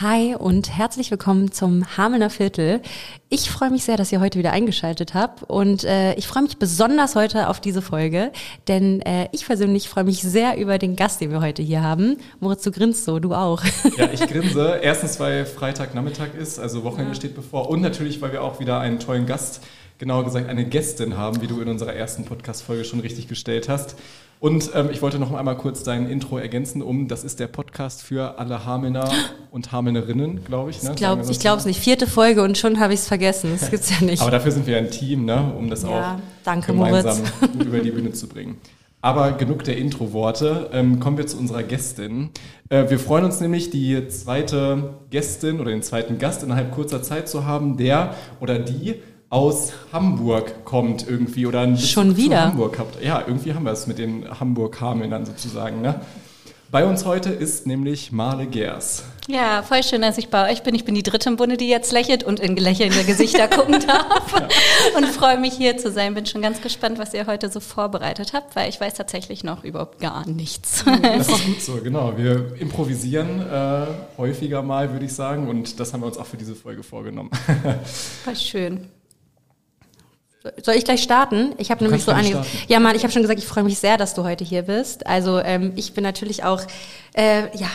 [0.00, 2.82] Hi und herzlich willkommen zum Hamelner Viertel.
[3.30, 6.56] Ich freue mich sehr, dass ihr heute wieder eingeschaltet habt und äh, ich freue mich
[6.56, 8.32] besonders heute auf diese Folge,
[8.68, 12.16] denn äh, ich persönlich freue mich sehr über den Gast, den wir heute hier haben.
[12.40, 13.62] Moritz, du grinst so, du auch.
[13.98, 14.80] Ja, ich grinse.
[14.82, 17.16] Erstens, weil Freitagnachmittag ist, also Wochenende ja.
[17.16, 19.60] steht bevor und natürlich, weil wir auch wieder einen tollen Gast,
[19.98, 23.96] genauer gesagt eine Gästin haben, wie du in unserer ersten Podcast-Folge schon richtig gestellt hast.
[24.40, 28.02] Und ähm, ich wollte noch einmal kurz dein Intro ergänzen, um, das ist der Podcast
[28.02, 29.10] für alle Hamelner
[29.50, 30.82] und Hamelnerinnen, glaube ich.
[30.82, 30.90] Ne?
[30.90, 30.96] Ich
[31.40, 31.80] glaube es nicht.
[31.80, 33.17] Vierte Folge und schon habe ich es vergessen.
[33.60, 34.22] Das gibt's ja nicht.
[34.22, 35.52] Aber dafür sind wir ein Team, ne?
[35.56, 37.64] um das ja, auch danke, gemeinsam Moritz.
[37.66, 38.58] über die Bühne zu bringen.
[39.00, 40.70] Aber genug der Intro-Worte.
[40.72, 42.30] Ähm, kommen wir zu unserer Gästin.
[42.68, 47.28] Äh, wir freuen uns nämlich, die zweite Gästin oder den zweiten Gast innerhalb kurzer Zeit
[47.28, 48.96] zu haben, der oder die
[49.30, 53.02] aus Hamburg kommt irgendwie oder ein Schon wieder Hamburg habt.
[53.02, 55.82] Ja, irgendwie haben wir es mit den Hamburg-Hameln sozusagen.
[55.82, 56.00] Ne?
[56.70, 59.02] Bei uns heute ist nämlich Marle Gers.
[59.26, 60.74] Ja, voll schön, dass ich bei euch bin.
[60.74, 64.32] Ich bin die dritte im Bunde, die jetzt lächelt und in gelächelnde Gesichter gucken darf.
[64.32, 64.48] Ja.
[64.94, 66.12] Und freue mich hier zu sein.
[66.12, 69.64] Bin schon ganz gespannt, was ihr heute so vorbereitet habt, weil ich weiß tatsächlich noch
[69.64, 70.84] überhaupt gar nichts.
[70.84, 72.18] Das ist gut so, genau.
[72.18, 73.86] Wir improvisieren äh,
[74.18, 75.48] häufiger mal, würde ich sagen.
[75.48, 77.30] Und das haben wir uns auch für diese Folge vorgenommen.
[78.24, 78.88] Voll schön.
[80.62, 81.54] Soll ich gleich starten?
[81.58, 82.44] Ich habe nämlich so eine.
[82.68, 85.06] Ja, Mann, ich habe schon gesagt, ich freue mich sehr, dass du heute hier bist.
[85.06, 86.62] Also ähm, ich bin natürlich auch
[87.14, 87.68] äh, ja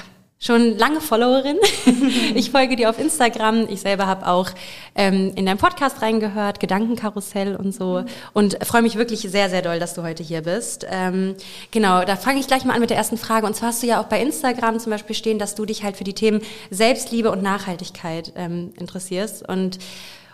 [0.44, 1.58] schon lange Followerin.
[2.36, 3.68] ich folge dir auf Instagram.
[3.70, 4.50] Ich selber habe auch
[4.96, 8.04] ähm, in deinem Podcast reingehört, Gedankenkarussell und so.
[8.34, 10.86] Und freue mich wirklich sehr, sehr doll, dass du heute hier bist.
[10.90, 11.36] Ähm,
[11.72, 13.46] genau, da fange ich gleich mal an mit der ersten Frage.
[13.46, 15.96] Und zwar hast du ja auch bei Instagram zum Beispiel stehen, dass du dich halt
[15.96, 16.42] für die Themen
[16.72, 19.48] Selbstliebe und Nachhaltigkeit ähm, interessierst.
[19.48, 19.80] Und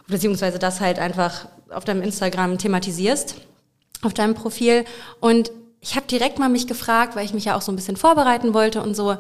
[0.10, 3.36] beziehungsweise das halt einfach auf deinem Instagram thematisierst,
[4.02, 4.86] auf deinem Profil.
[5.20, 7.96] Und ich habe direkt mal mich gefragt, weil ich mich ja auch so ein bisschen
[7.96, 9.18] vorbereiten wollte und so.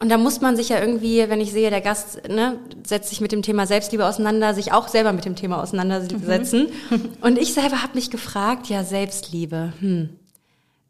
[0.00, 3.20] Und da muss man sich ja irgendwie, wenn ich sehe, der Gast ne, setzt sich
[3.20, 6.68] mit dem Thema Selbstliebe auseinander, sich auch selber mit dem Thema auseinandersetzen.
[6.90, 7.10] Mhm.
[7.20, 10.10] Und ich selber habe mich gefragt, ja, Selbstliebe, hm,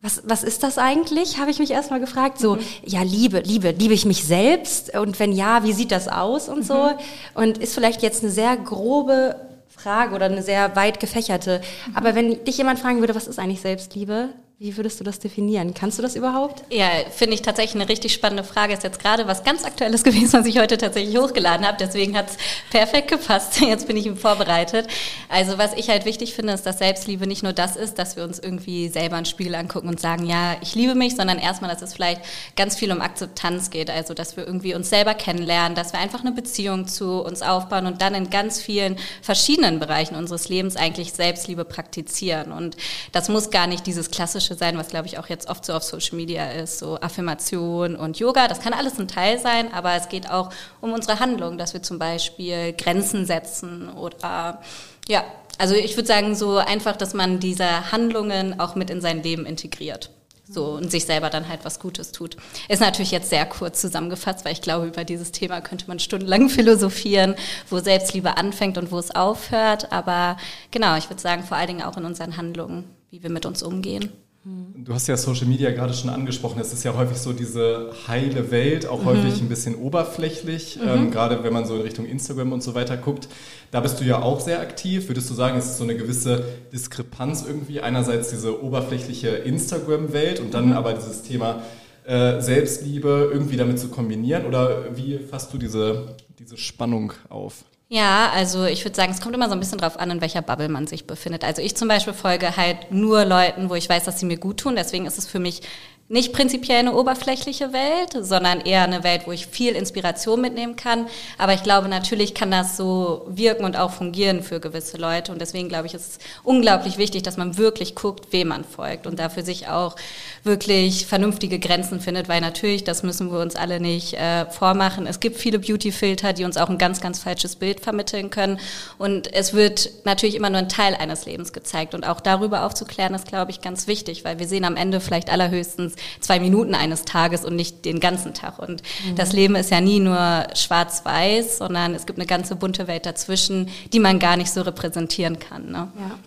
[0.04, 1.38] was, was ist das eigentlich?
[1.38, 2.38] Habe ich mich erstmal gefragt.
[2.38, 2.60] So, mhm.
[2.84, 4.94] ja, Liebe, Liebe, liebe ich mich selbst?
[4.94, 6.75] Und wenn ja, wie sieht das aus und so?
[6.75, 6.97] Mhm.
[7.32, 9.37] Und ist vielleicht jetzt eine sehr grobe
[9.70, 11.62] Frage oder eine sehr weit gefächerte.
[11.87, 11.97] Mhm.
[11.97, 14.28] Aber wenn dich jemand fragen würde, was ist eigentlich Selbstliebe?
[14.64, 15.75] Wie würdest du das definieren?
[15.75, 16.64] Kannst du das überhaupt?
[16.70, 18.72] Ja, finde ich tatsächlich eine richtig spannende Frage.
[18.72, 21.76] Ist jetzt gerade was ganz Aktuelles gewesen, was ich heute tatsächlich hochgeladen habe.
[21.78, 22.38] Deswegen hat es
[22.70, 23.60] perfekt gepasst.
[23.60, 24.86] Jetzt bin ich vorbereitet.
[25.28, 28.24] Also was ich halt wichtig finde, ist, dass Selbstliebe nicht nur das ist, dass wir
[28.24, 31.82] uns irgendwie selber ein Spiegel angucken und sagen, ja, ich liebe mich, sondern erstmal, dass
[31.82, 32.22] es vielleicht
[32.56, 33.91] ganz viel um Akzeptanz geht.
[33.91, 37.84] Also dass wir irgendwie uns selber kennenlernen, dass wir einfach eine Beziehung zu uns aufbauen
[37.84, 42.50] und dann in ganz vielen verschiedenen Bereichen unseres Lebens eigentlich Selbstliebe praktizieren.
[42.50, 42.78] Und
[43.12, 45.72] das muss gar nicht dieses klassische Klassische sein, was glaube ich auch jetzt oft so
[45.72, 48.48] auf Social Media ist, so Affirmation und Yoga.
[48.48, 50.50] Das kann alles ein Teil sein, aber es geht auch
[50.81, 54.60] um unsere Handlung, dass wir zum Beispiel Grenzen setzen oder
[55.09, 55.25] ja,
[55.59, 59.47] also ich würde sagen so einfach, dass man diese Handlungen auch mit in sein Leben
[59.47, 60.10] integriert.
[60.47, 62.36] So und sich selber dann halt was Gutes tut.
[62.69, 66.48] Ist natürlich jetzt sehr kurz zusammengefasst, weil ich glaube, über dieses Thema könnte man stundenlang
[66.50, 67.34] philosophieren,
[67.71, 69.91] wo Selbstliebe anfängt und wo es aufhört.
[69.91, 70.36] Aber
[70.71, 73.62] genau, ich würde sagen, vor allen Dingen auch in unseren Handlungen, wie wir mit uns
[73.62, 74.12] umgehen.
[74.47, 76.60] Du hast ja Social Media gerade schon angesprochen.
[76.60, 79.06] Es ist ja häufig so diese heile Welt, auch mhm.
[79.06, 80.88] häufig ein bisschen oberflächlich, mhm.
[80.88, 83.28] ähm, gerade wenn man so in Richtung Instagram und so weiter guckt.
[83.71, 85.09] Da bist du ja auch sehr aktiv.
[85.09, 86.44] Würdest du sagen, es ist so eine gewisse
[86.75, 87.81] Diskrepanz irgendwie?
[87.81, 90.72] Einerseits diese oberflächliche Instagram-Welt und dann mhm.
[90.72, 91.62] aber dieses Thema
[92.04, 94.44] äh, Selbstliebe irgendwie damit zu kombinieren?
[94.44, 97.65] Oder wie fasst du diese, diese Spannung auf?
[97.89, 100.43] Ja, also ich würde sagen, es kommt immer so ein bisschen drauf an, in welcher
[100.43, 101.45] Bubble man sich befindet.
[101.45, 104.59] Also ich zum Beispiel folge halt nur Leuten, wo ich weiß, dass sie mir gut
[104.59, 104.75] tun.
[104.75, 105.62] Deswegen ist es für mich
[106.09, 111.06] nicht prinzipiell eine oberflächliche Welt, sondern eher eine Welt, wo ich viel Inspiration mitnehmen kann.
[111.38, 115.32] Aber ich glaube, natürlich kann das so wirken und auch fungieren für gewisse Leute.
[115.32, 119.06] Und deswegen glaube ich, ist es unglaublich wichtig, dass man wirklich guckt, wem man folgt
[119.06, 119.97] und dafür sich auch
[120.42, 125.06] wirklich vernünftige Grenzen findet, weil natürlich, das müssen wir uns alle nicht äh, vormachen.
[125.06, 128.60] Es gibt viele Beauty-Filter, die uns auch ein ganz, ganz falsches Bild vermitteln können.
[128.98, 131.95] Und es wird natürlich immer nur ein Teil eines Lebens gezeigt.
[131.95, 135.30] Und auch darüber aufzuklären, ist, glaube ich, ganz wichtig, weil wir sehen am Ende vielleicht
[135.30, 138.58] allerhöchstens zwei Minuten eines Tages und nicht den ganzen Tag.
[138.58, 139.16] Und mhm.
[139.16, 143.68] das Leben ist ja nie nur schwarz-weiß, sondern es gibt eine ganze bunte Welt dazwischen,
[143.92, 145.70] die man gar nicht so repräsentieren kann.
[145.70, 145.88] Ne?
[145.98, 146.18] Ja.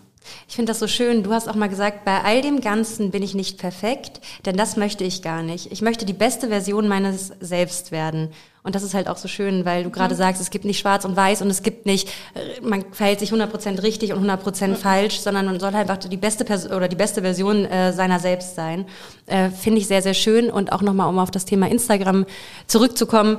[0.48, 1.22] Ich finde das so schön.
[1.22, 4.76] Du hast auch mal gesagt, bei all dem Ganzen bin ich nicht perfekt, denn das
[4.76, 5.72] möchte ich gar nicht.
[5.72, 8.30] Ich möchte die beste Version meines Selbst werden.
[8.68, 10.18] Und das ist halt auch so schön, weil du gerade mhm.
[10.18, 13.32] sagst, es gibt nicht schwarz und weiß und es gibt nicht, äh, man verhält sich
[13.32, 14.76] 100% richtig und 100% mhm.
[14.76, 18.18] falsch, sondern man soll halt einfach die beste Person oder die beste Version äh, seiner
[18.18, 18.84] selbst sein.
[19.26, 20.50] Äh, Finde ich sehr, sehr schön.
[20.50, 22.26] Und auch nochmal, um auf das Thema Instagram
[22.66, 23.38] zurückzukommen.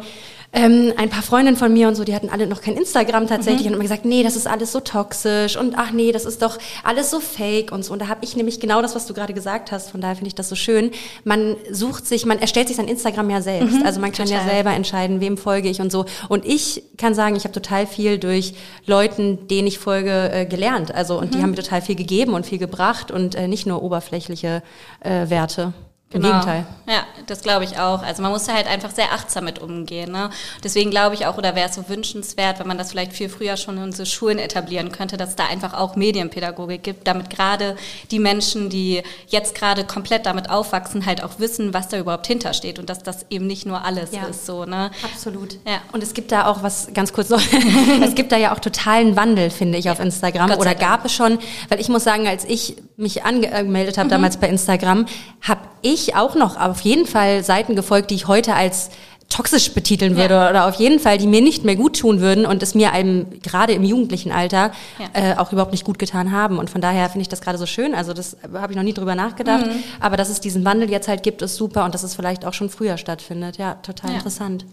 [0.51, 3.61] Ähm, ein paar Freundinnen von mir und so, die hatten alle noch kein Instagram tatsächlich
[3.61, 3.67] mhm.
[3.67, 6.57] und haben gesagt, nee, das ist alles so toxisch und ach nee, das ist doch
[6.83, 7.93] alles so fake und so.
[7.93, 10.29] Und da habe ich nämlich genau das, was du gerade gesagt hast, von daher finde
[10.29, 10.89] ich das so schön.
[11.23, 13.75] Man sucht sich, man erstellt sich sein Instagram ja selbst.
[13.75, 14.45] Mhm, also man kann total.
[14.45, 16.05] ja selber entscheiden, wem folge ich und so.
[16.29, 18.55] Und ich kann sagen, ich habe total viel durch
[18.87, 20.93] Leuten, denen ich folge, äh, gelernt.
[20.93, 21.31] Also und mhm.
[21.31, 24.63] die haben mir total viel gegeben und viel gebracht und äh, nicht nur oberflächliche
[25.01, 25.73] äh, Werte.
[26.11, 26.39] Im genau.
[26.39, 26.65] Gegenteil.
[26.87, 28.01] Ja, das glaube ich auch.
[28.01, 30.11] Also man muss da halt einfach sehr achtsam mit umgehen.
[30.11, 30.31] Ne?
[30.63, 33.57] Deswegen glaube ich auch, oder wäre es so wünschenswert, wenn man das vielleicht viel früher
[33.57, 37.75] schon in unsere Schulen etablieren könnte, dass es da einfach auch Medienpädagogik gibt, damit gerade
[38.09, 42.79] die Menschen, die jetzt gerade komplett damit aufwachsen, halt auch wissen, was da überhaupt hintersteht
[42.79, 44.23] und dass das eben nicht nur alles ja.
[44.23, 44.47] ist.
[44.47, 44.89] So, ne?
[45.03, 45.59] Absolut.
[45.67, 45.81] Ja.
[45.91, 47.41] Und es gibt da auch was, ganz kurz noch,
[48.03, 50.53] es gibt da ja auch totalen Wandel, finde ich, auf Instagram.
[50.53, 54.11] Oder gab es schon, weil ich muss sagen, als ich mich angemeldet habe mhm.
[54.11, 55.05] damals bei Instagram,
[55.41, 58.89] habe ich auch noch auf jeden Fall Seiten gefolgt, die ich heute als
[59.29, 60.49] toxisch betiteln würde ja.
[60.49, 63.27] oder auf jeden Fall, die mir nicht mehr gut tun würden und es mir einem
[63.41, 65.33] gerade im jugendlichen Alter ja.
[65.33, 66.57] äh, auch überhaupt nicht gut getan haben.
[66.57, 67.93] Und von daher finde ich das gerade so schön.
[67.93, 69.67] Also das habe ich noch nie drüber nachgedacht.
[69.67, 69.83] Mhm.
[69.99, 72.53] Aber dass es diesen Wandel jetzt halt gibt, ist super und dass es vielleicht auch
[72.53, 73.57] schon früher stattfindet.
[73.57, 74.17] Ja, total ja.
[74.17, 74.65] interessant.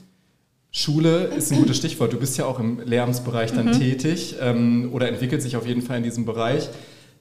[0.71, 2.13] Schule ist ein gutes Stichwort.
[2.13, 3.73] Du bist ja auch im Lehramtsbereich dann mhm.
[3.73, 6.69] tätig ähm, oder entwickelt sich auf jeden Fall in diesem Bereich.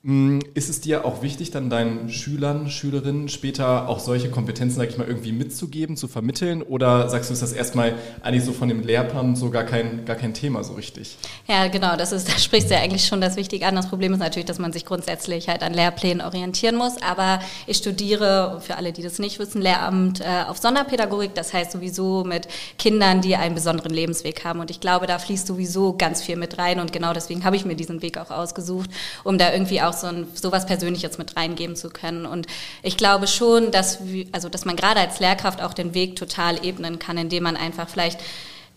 [0.07, 4.87] Mm, ist es dir auch wichtig, dann deinen Schülern, Schülerinnen später auch solche Kompetenzen, sag
[4.87, 6.61] ich mal, irgendwie mitzugeben, zu vermitteln?
[6.61, 10.15] Oder sagst du, ist das erstmal eigentlich so von dem Lehrplan so gar kein, gar
[10.15, 11.17] kein Thema so richtig?
[11.47, 13.75] Ja, genau, das ist, da sprichst du ja eigentlich schon das Wichtige an.
[13.75, 17.01] Das Problem ist natürlich, dass man sich grundsätzlich halt an Lehrplänen orientieren muss.
[17.01, 21.33] Aber ich studiere, für alle, die das nicht wissen, Lehramt äh, auf Sonderpädagogik.
[21.33, 22.47] Das heißt sowieso mit
[22.77, 24.59] Kindern, die einen besonderen Lebensweg haben.
[24.59, 26.79] Und ich glaube, da fließt sowieso ganz viel mit rein.
[26.79, 28.91] Und genau deswegen habe ich mir diesen Weg auch ausgesucht,
[29.23, 32.25] um da irgendwie auch so ein, sowas Persönliches mit reingeben zu können.
[32.25, 32.47] Und
[32.83, 33.99] ich glaube schon, dass,
[34.31, 37.89] also, dass man gerade als Lehrkraft auch den Weg total ebnen kann, indem man einfach
[37.89, 38.19] vielleicht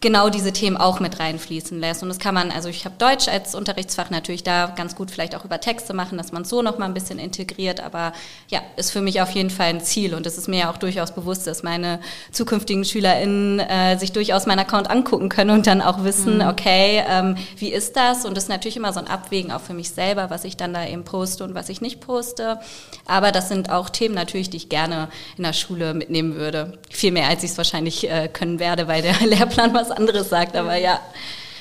[0.01, 2.03] genau diese Themen auch mit reinfließen lässt.
[2.03, 5.35] Und das kann man, also ich habe Deutsch als Unterrichtsfach natürlich da ganz gut vielleicht
[5.35, 7.81] auch über Texte machen, dass man es so noch mal ein bisschen integriert.
[7.81, 8.13] Aber
[8.49, 10.77] ja, ist für mich auf jeden Fall ein Ziel und es ist mir ja auch
[10.77, 12.01] durchaus bewusst, dass meine
[12.31, 16.49] zukünftigen SchülerInnen äh, sich durchaus meinen Account angucken können und dann auch wissen, mhm.
[16.49, 18.25] okay, ähm, wie ist das?
[18.25, 20.73] Und das ist natürlich immer so ein Abwägen auch für mich selber, was ich dann
[20.73, 22.61] da eben poste und was ich nicht poste.
[23.07, 26.79] Aber das sind auch Themen natürlich, die ich gerne in der Schule mitnehmen würde.
[26.91, 30.29] Viel mehr, als ich es wahrscheinlich äh, können werde, weil der Lehrplan was was anderes
[30.29, 31.01] sagt, aber ja.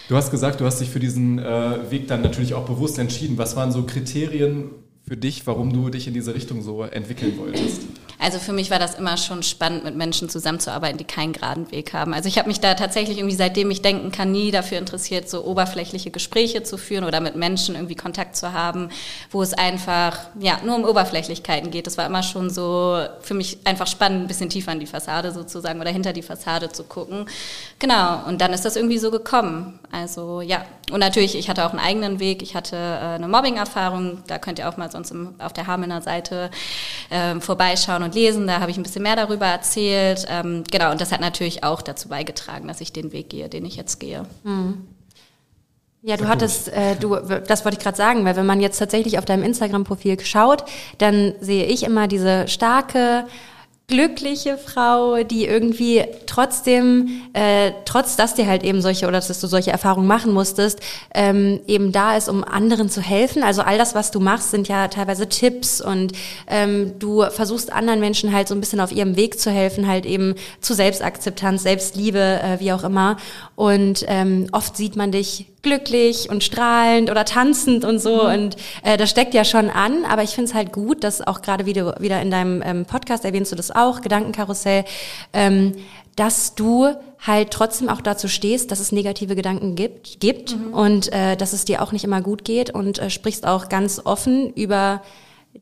[0.10, 3.38] Du hast gesagt, du hast dich für diesen äh, Weg dann natürlich auch bewusst entschieden.
[3.38, 4.70] Was waren so Kriterien
[5.06, 7.82] für dich, warum du dich in diese Richtung so entwickeln wolltest?
[8.20, 11.94] Also für mich war das immer schon spannend, mit Menschen zusammenzuarbeiten, die keinen geraden Weg
[11.94, 12.14] haben.
[12.14, 15.46] Also ich habe mich da tatsächlich irgendwie, seitdem ich denken kann, nie dafür interessiert, so
[15.46, 18.90] oberflächliche Gespräche zu führen oder mit Menschen irgendwie Kontakt zu haben,
[19.30, 21.86] wo es einfach ja nur um Oberflächlichkeiten geht.
[21.86, 25.32] Das war immer schon so für mich einfach spannend, ein bisschen tiefer in die Fassade
[25.32, 27.26] sozusagen oder hinter die Fassade zu gucken.
[27.78, 28.24] Genau.
[28.28, 29.80] Und dann ist das irgendwie so gekommen.
[29.92, 30.66] Also ja.
[30.92, 32.42] Und natürlich, ich hatte auch einen eigenen Weg.
[32.42, 34.24] Ich hatte äh, eine Mobbing-Erfahrung.
[34.28, 36.50] Da könnt ihr auch mal sonst im, auf der Hamener Seite
[37.10, 38.48] äh, vorbeischauen und lesen.
[38.48, 40.26] Da habe ich ein bisschen mehr darüber erzählt.
[40.30, 43.66] Ähm, genau, und das hat natürlich auch dazu beigetragen, dass ich den Weg gehe, den
[43.66, 44.24] ich jetzt gehe.
[44.44, 44.88] Mhm.
[46.04, 49.18] Ja, du hattest, äh, du, das wollte ich gerade sagen, weil wenn man jetzt tatsächlich
[49.18, 50.64] auf deinem Instagram-Profil schaut,
[51.00, 53.26] dann sehe ich immer diese starke
[53.90, 59.48] glückliche Frau, die irgendwie trotzdem, äh, trotz dass dir halt eben solche oder dass du
[59.48, 60.82] solche Erfahrungen machen musstest,
[61.14, 63.44] ähm, eben da ist, um anderen zu helfen.
[63.44, 66.12] Also all das, was du machst, sind ja teilweise Tipps und
[66.48, 70.06] ähm, du versuchst anderen Menschen halt so ein bisschen auf ihrem Weg zu helfen, halt
[70.06, 73.16] eben zu Selbstakzeptanz, Selbstliebe, äh, wie auch immer.
[73.56, 78.24] Und ähm, oft sieht man dich glücklich und strahlend oder tanzend und so.
[78.24, 78.34] Mhm.
[78.34, 81.42] Und äh, das steckt ja schon an, aber ich finde es halt gut, dass auch
[81.42, 84.86] gerade wieder, wieder in deinem ähm, Podcast erwähnst du das auch, Gedankenkarussell,
[85.34, 85.74] ähm,
[86.16, 86.88] dass du
[87.20, 90.74] halt trotzdem auch dazu stehst, dass es negative Gedanken gibt, gibt mhm.
[90.74, 94.02] und äh, dass es dir auch nicht immer gut geht und äh, sprichst auch ganz
[94.04, 95.02] offen über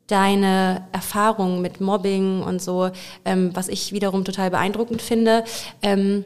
[0.07, 2.91] deine Erfahrungen mit Mobbing und so,
[3.23, 5.43] ähm, was ich wiederum total beeindruckend finde.
[5.81, 6.25] Ähm,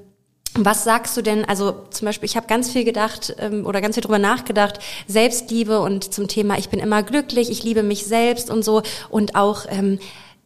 [0.56, 3.96] was sagst du denn, also zum Beispiel, ich habe ganz viel gedacht ähm, oder ganz
[3.96, 8.50] viel drüber nachgedacht, Selbstliebe und zum Thema, ich bin immer glücklich, ich liebe mich selbst
[8.50, 8.82] und so.
[9.10, 10.00] Und auch ähm,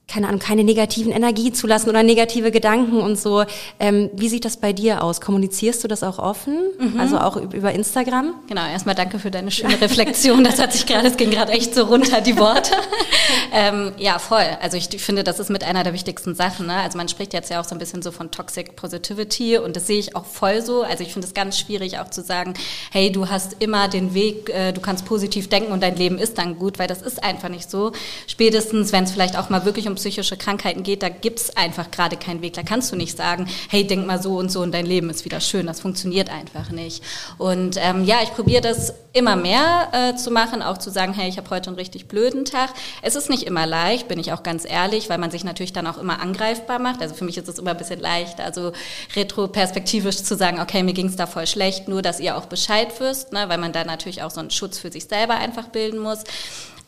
[0.07, 3.45] keine Ahnung, keine negativen Energie zulassen oder negative Gedanken und so.
[3.79, 5.21] Ähm, wie sieht das bei dir aus?
[5.21, 6.59] Kommunizierst du das auch offen?
[6.77, 6.99] Mhm.
[6.99, 8.35] Also auch über Instagram?
[8.47, 10.43] Genau, erstmal danke für deine schöne Reflexion.
[10.43, 12.73] Das hat sich gerade, es ging gerade echt so runter, die Worte.
[13.53, 14.45] ähm, ja, voll.
[14.61, 16.67] Also ich finde, das ist mit einer der wichtigsten Sachen.
[16.67, 16.75] Ne?
[16.75, 19.87] Also man spricht jetzt ja auch so ein bisschen so von Toxic Positivity und das
[19.87, 20.83] sehe ich auch voll so.
[20.83, 22.53] Also ich finde es ganz schwierig auch zu sagen,
[22.91, 26.37] hey, du hast immer den Weg, äh, du kannst positiv denken und dein Leben ist
[26.37, 27.93] dann gut, weil das ist einfach nicht so.
[28.27, 31.91] Spätestens, wenn es vielleicht auch mal wirklich um um psychische Krankheiten geht, da gibt's einfach
[31.91, 32.53] gerade keinen Weg.
[32.53, 35.23] Da kannst du nicht sagen, hey, denk mal so und so und dein Leben ist
[35.23, 35.67] wieder schön.
[35.67, 37.03] Das funktioniert einfach nicht.
[37.37, 41.29] Und ähm, ja, ich probiere das immer mehr äh, zu machen, auch zu sagen, hey,
[41.29, 42.71] ich habe heute einen richtig blöden Tag.
[43.03, 45.85] Es ist nicht immer leicht, bin ich auch ganz ehrlich, weil man sich natürlich dann
[45.85, 47.01] auch immer angreifbar macht.
[47.01, 48.73] Also für mich ist es immer ein bisschen leicht, also
[49.15, 53.31] retroperspektivisch zu sagen, okay, mir ging's da voll schlecht, nur dass ihr auch Bescheid wisst,
[53.31, 56.23] ne, weil man da natürlich auch so einen Schutz für sich selber einfach bilden muss.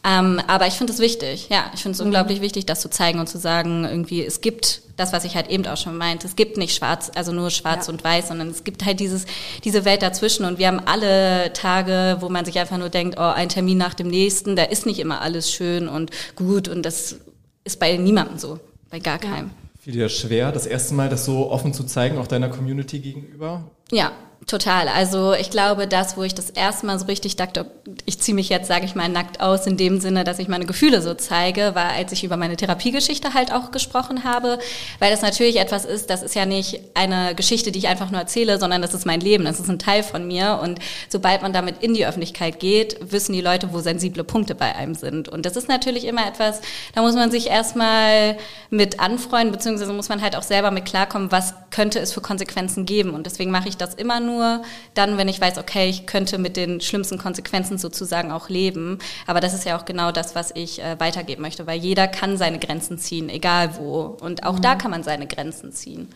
[0.08, 2.08] Ähm, aber ich finde es wichtig, ja, ich finde es mhm.
[2.08, 5.50] unglaublich wichtig, das zu zeigen und zu sagen, irgendwie, es gibt das, was ich halt
[5.50, 7.94] eben auch schon meinte, es gibt nicht schwarz, also nur schwarz ja.
[7.94, 9.26] und weiß, sondern es gibt halt dieses,
[9.64, 13.24] diese Welt dazwischen und wir haben alle Tage, wo man sich einfach nur denkt, oh,
[13.24, 17.16] ein Termin nach dem nächsten, da ist nicht immer alles schön und gut und das
[17.64, 18.60] ist bei niemandem so,
[18.92, 19.48] bei gar keinem.
[19.48, 19.80] Ja.
[19.82, 23.72] Fiel dir schwer, das erste Mal das so offen zu zeigen, auch deiner Community gegenüber?
[23.92, 24.12] Ja,
[24.48, 24.88] Total.
[24.90, 27.66] Also ich glaube, das, wo ich das erste Mal so richtig dachte,
[28.06, 30.68] ich ziehe mich jetzt, sage ich mal, nackt aus, in dem Sinne, dass ich meine
[30.68, 34.60] Gefühle so zeige, war, als ich über meine Therapiegeschichte halt auch gesprochen habe,
[35.00, 38.20] weil das natürlich etwas ist, das ist ja nicht eine Geschichte, die ich einfach nur
[38.20, 40.78] erzähle, sondern das ist mein Leben, das ist ein Teil von mir und
[41.10, 44.94] sobald man damit in die Öffentlichkeit geht, wissen die Leute, wo sensible Punkte bei einem
[44.94, 45.28] sind.
[45.28, 46.62] Und das ist natürlich immer etwas,
[46.94, 48.38] da muss man sich erstmal
[48.70, 52.86] mit anfreuen, beziehungsweise muss man halt auch selber mit klarkommen, was könnte es für Konsequenzen
[52.86, 53.12] geben.
[53.12, 54.62] Und deswegen mache ich das immer nur
[54.94, 59.00] dann, wenn ich weiß, okay, ich könnte mit den schlimmsten Konsequenzen sozusagen auch leben.
[59.28, 62.38] Aber das ist ja auch genau das, was ich äh, weitergeben möchte, weil jeder kann
[62.38, 64.18] seine Grenzen ziehen, egal wo.
[64.22, 64.62] Und auch mhm.
[64.62, 66.08] da kann man seine Grenzen ziehen.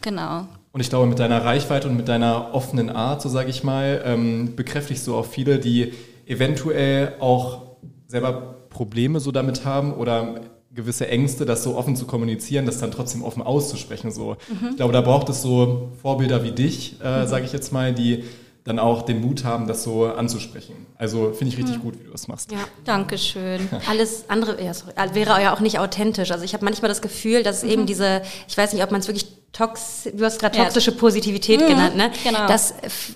[0.00, 0.46] Genau.
[0.72, 4.02] Und ich glaube, mit deiner Reichweite und mit deiner offenen Art, so sage ich mal,
[4.04, 5.92] ähm, bekräftigst du auch viele, die
[6.26, 7.62] eventuell auch
[8.06, 10.40] selber Probleme so damit haben oder
[10.74, 14.10] gewisse Ängste, das so offen zu kommunizieren, das dann trotzdem offen auszusprechen.
[14.10, 14.36] So.
[14.48, 14.70] Mhm.
[14.70, 17.26] Ich glaube, da braucht es so Vorbilder wie dich, äh, mhm.
[17.26, 18.24] sage ich jetzt mal, die
[18.64, 20.86] dann auch den Mut haben, das so anzusprechen.
[20.96, 21.82] Also finde ich richtig mhm.
[21.82, 22.52] gut, wie du das machst.
[22.52, 23.68] Ja, danke schön.
[23.88, 26.30] Alles andere ja, sorry, wäre ja auch nicht authentisch.
[26.30, 27.86] Also ich habe manchmal das Gefühl, dass eben mhm.
[27.86, 30.96] diese, ich weiß nicht, ob man es wirklich Tox, du hast gerade toxische ja.
[30.96, 32.10] Positivität mhm, genannt, ne?
[32.24, 32.46] Genau.
[32.46, 32.72] Dass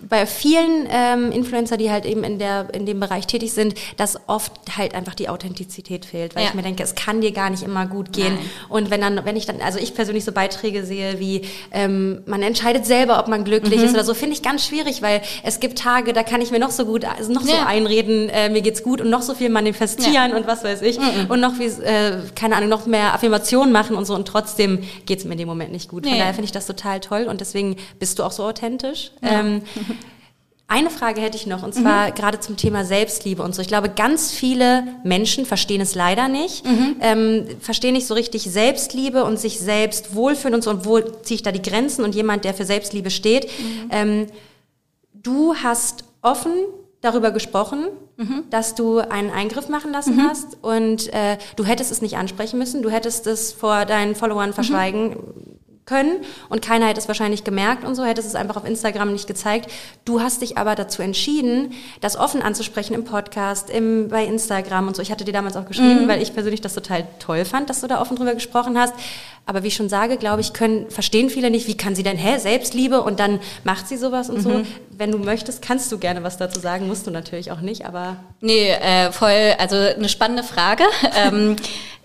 [0.06, 4.18] bei vielen ähm, Influencer, die halt eben in der in dem Bereich tätig sind, dass
[4.26, 6.50] oft halt einfach die Authentizität fehlt, weil ja.
[6.50, 8.34] ich mir denke, es kann dir gar nicht immer gut gehen.
[8.34, 8.50] Nein.
[8.68, 11.40] Und wenn dann, wenn ich dann, also ich persönlich so Beiträge sehe, wie
[11.70, 13.86] ähm, man entscheidet selber, ob man glücklich mhm.
[13.86, 16.58] ist oder so, finde ich ganz schwierig, weil es gibt Tage, da kann ich mir
[16.58, 17.60] noch so gut, also noch ja.
[17.60, 20.98] so einreden, äh, mir geht's gut und noch so viel manifestieren und was weiß ich
[20.98, 21.30] mhm.
[21.30, 25.24] und noch wie äh, keine Ahnung noch mehr Affirmationen machen und so und trotzdem geht's
[25.24, 26.04] mir in dem Moment nicht gut.
[26.04, 29.12] Nee daher finde ich das total toll und deswegen bist du auch so authentisch.
[29.22, 29.40] Ja.
[29.40, 29.62] Ähm,
[30.68, 32.14] eine Frage hätte ich noch, und zwar mhm.
[32.14, 33.62] gerade zum Thema Selbstliebe und so.
[33.62, 36.96] Ich glaube, ganz viele Menschen verstehen es leider nicht, mhm.
[37.00, 40.70] ähm, verstehen nicht so richtig Selbstliebe und sich selbst wohlfühlen und so.
[40.70, 42.04] Und wo ziehe ich da die Grenzen?
[42.04, 43.44] Und jemand, der für Selbstliebe steht.
[43.46, 43.88] Mhm.
[43.90, 44.26] Ähm,
[45.14, 46.52] du hast offen
[47.00, 48.42] darüber gesprochen, mhm.
[48.50, 50.22] dass du einen Eingriff machen lassen mhm.
[50.28, 54.52] hast und äh, du hättest es nicht ansprechen müssen, du hättest es vor deinen Followern
[54.52, 55.55] verschweigen mhm
[55.86, 56.16] können
[56.48, 59.70] und keiner hätte es wahrscheinlich gemerkt und so, hätte es einfach auf Instagram nicht gezeigt.
[60.04, 64.96] Du hast dich aber dazu entschieden, das offen anzusprechen im Podcast, im, bei Instagram und
[64.96, 65.02] so.
[65.02, 66.08] Ich hatte dir damals auch geschrieben, mhm.
[66.08, 68.94] weil ich persönlich das total toll fand, dass du da offen drüber gesprochen hast.
[69.46, 72.16] Aber wie ich schon sage, glaube ich, können, verstehen viele nicht, wie kann sie denn,
[72.16, 74.42] hä, Selbstliebe und dann macht sie sowas und mhm.
[74.42, 74.62] so.
[74.90, 78.16] Wenn du möchtest, kannst du gerne was dazu sagen, musst du natürlich auch nicht, aber.
[78.40, 80.84] Nee, äh, voll, also eine spannende Frage.
[81.16, 81.56] ähm,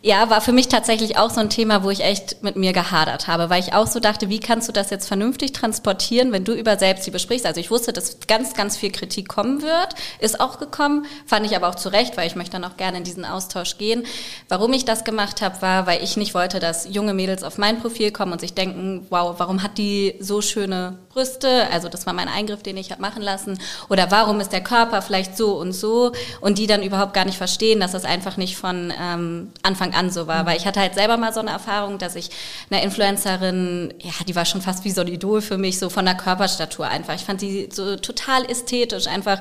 [0.03, 3.27] ja, war für mich tatsächlich auch so ein Thema, wo ich echt mit mir gehadert
[3.27, 6.53] habe, weil ich auch so dachte, wie kannst du das jetzt vernünftig transportieren, wenn du
[6.53, 7.45] über Selbstliebe sprichst?
[7.45, 11.55] Also ich wusste, dass ganz, ganz viel Kritik kommen wird, ist auch gekommen, fand ich
[11.55, 14.03] aber auch zu Recht, weil ich möchte dann auch gerne in diesen Austausch gehen.
[14.49, 17.79] Warum ich das gemacht habe, war, weil ich nicht wollte, dass junge Mädels auf mein
[17.79, 21.67] Profil kommen und sich denken, wow, warum hat die so schöne Brüste?
[21.71, 23.57] Also das war mein Eingriff, den ich habe machen lassen.
[23.89, 26.11] Oder warum ist der Körper vielleicht so und so?
[26.41, 30.11] Und die dann überhaupt gar nicht verstehen, dass das einfach nicht von ähm, Anfang an
[30.11, 32.29] so war, weil ich hatte halt selber mal so eine Erfahrung, dass ich
[32.69, 36.05] eine Influencerin, ja, die war schon fast wie so ein Idol für mich, so von
[36.05, 37.15] der Körperstatur einfach.
[37.15, 39.39] Ich fand die so total ästhetisch, einfach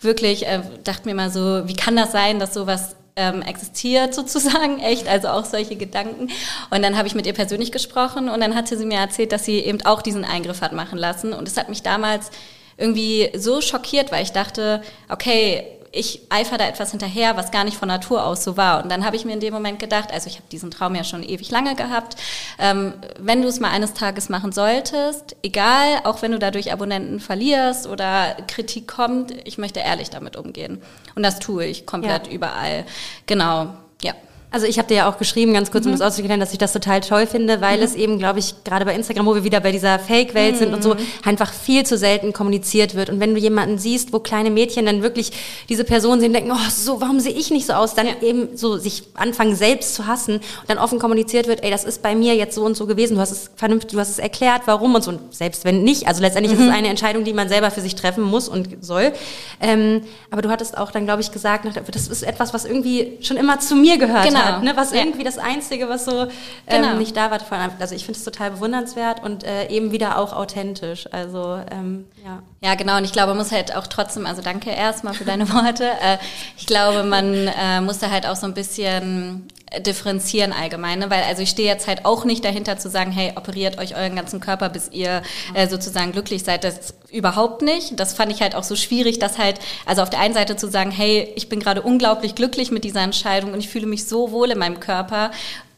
[0.00, 4.80] wirklich, äh, dachte mir mal so, wie kann das sein, dass sowas ähm, existiert sozusagen,
[4.80, 6.28] echt, also auch solche Gedanken.
[6.70, 9.44] Und dann habe ich mit ihr persönlich gesprochen und dann hatte sie mir erzählt, dass
[9.44, 11.32] sie eben auch diesen Eingriff hat machen lassen.
[11.32, 12.30] Und es hat mich damals
[12.76, 17.76] irgendwie so schockiert, weil ich dachte, okay, ich eifer da etwas hinterher, was gar nicht
[17.76, 18.82] von Natur aus so war.
[18.82, 21.04] Und dann habe ich mir in dem Moment gedacht, also ich habe diesen Traum ja
[21.04, 22.16] schon ewig lange gehabt,
[22.58, 27.20] ähm, wenn du es mal eines Tages machen solltest, egal, auch wenn du dadurch Abonnenten
[27.20, 30.82] verlierst oder Kritik kommt, ich möchte ehrlich damit umgehen.
[31.14, 32.32] Und das tue ich komplett ja.
[32.32, 32.86] überall.
[33.26, 34.14] Genau, ja.
[34.52, 35.92] Also ich habe dir ja auch geschrieben, ganz kurz, mhm.
[35.92, 37.84] um das auszuklären, dass ich das total toll finde, weil mhm.
[37.84, 40.58] es eben, glaube ich, gerade bei Instagram, wo wir wieder bei dieser Fake-Welt mhm.
[40.58, 40.98] sind und so, mhm.
[41.24, 43.08] einfach viel zu selten kommuniziert wird.
[43.08, 45.32] Und wenn du jemanden siehst, wo kleine Mädchen dann wirklich
[45.70, 47.94] diese Person sehen, denken, oh, so, warum sehe ich nicht so aus?
[47.94, 48.12] Dann ja.
[48.20, 52.02] eben so sich anfangen, selbst zu hassen und dann offen kommuniziert wird, ey, das ist
[52.02, 54.62] bei mir jetzt so und so gewesen, du hast es vernünftig, du hast es erklärt,
[54.66, 55.12] warum und so.
[55.12, 56.74] Und selbst wenn nicht, also letztendlich ist es mhm.
[56.74, 59.12] eine Entscheidung, die man selber für sich treffen muss und soll.
[59.60, 63.38] Ähm, aber du hattest auch dann, glaube ich, gesagt, das ist etwas, was irgendwie schon
[63.38, 64.72] immer zu mir gehört genau hat, ne?
[64.76, 64.98] was ja.
[64.98, 66.28] irgendwie das Einzige, was so ähm,
[66.66, 66.94] genau.
[66.94, 67.40] nicht da war.
[67.78, 71.08] Also ich finde es total bewundernswert und äh, eben wieder auch authentisch.
[71.12, 72.42] Also ähm, ja.
[72.64, 72.96] Ja, genau.
[72.96, 75.84] Und ich glaube, man muss halt auch trotzdem, also danke erstmal für deine Worte.
[75.84, 76.18] Äh,
[76.56, 79.48] ich glaube, man äh, muss da halt auch so ein bisschen
[79.80, 81.10] differenzieren allgemein, ne?
[81.10, 84.14] weil also ich stehe jetzt halt auch nicht dahinter zu sagen, hey, operiert euch euren
[84.14, 85.22] ganzen Körper, bis ihr
[85.54, 86.62] äh, sozusagen glücklich seid.
[86.62, 87.98] Das überhaupt nicht.
[87.98, 90.68] Das fand ich halt auch so schwierig, dass halt, also auf der einen Seite zu
[90.68, 94.30] sagen, hey, ich bin gerade unglaublich glücklich mit dieser Entscheidung und ich fühle mich so
[94.30, 95.30] wohl in meinem Körper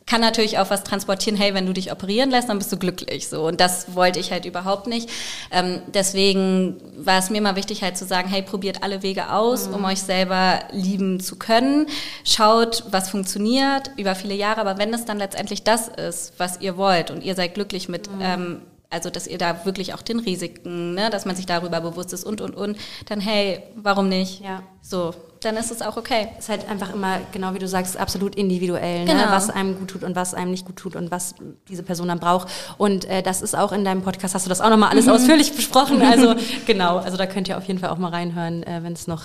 [0.06, 3.28] kann natürlich auch was transportieren, hey, wenn du dich operieren lässt, dann bist du glücklich.
[3.28, 3.46] So.
[3.46, 5.08] Und das wollte ich halt überhaupt nicht.
[5.50, 9.68] Ähm, deswegen war es mir mal wichtig, halt zu sagen, hey, probiert alle Wege aus,
[9.68, 9.74] mhm.
[9.74, 11.86] um euch selber lieben zu können.
[12.24, 16.76] Schaut, was funktioniert über viele Jahre, aber wenn es dann letztendlich das ist, was ihr
[16.76, 18.20] wollt und ihr seid glücklich mit mhm.
[18.20, 22.12] ähm, also dass ihr da wirklich auch den Risiken, ne, dass man sich darüber bewusst
[22.12, 24.40] ist und und und, dann hey, warum nicht?
[24.40, 24.62] Ja.
[24.82, 25.12] So,
[25.44, 26.28] dann ist es auch okay.
[26.38, 29.12] Es ist halt einfach immer, genau wie du sagst, absolut individuell, ne?
[29.12, 29.26] genau.
[29.26, 29.30] ne?
[29.30, 31.34] was einem gut tut und was einem nicht gut tut und was
[31.68, 32.48] diese Person dann braucht.
[32.78, 35.12] Und äh, das ist auch in deinem Podcast, hast du das auch nochmal alles mhm.
[35.12, 36.02] ausführlich besprochen.
[36.14, 36.34] Also
[36.66, 39.24] genau, also da könnt ihr auf jeden Fall auch mal reinhören, äh, wenn es noch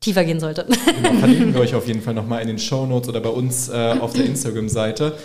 [0.00, 0.66] tiefer gehen sollte.
[0.66, 3.68] Genau, verlinken wir euch auf jeden Fall nochmal in den Show Notes oder bei uns
[3.68, 5.16] äh, auf der Instagram-Seite.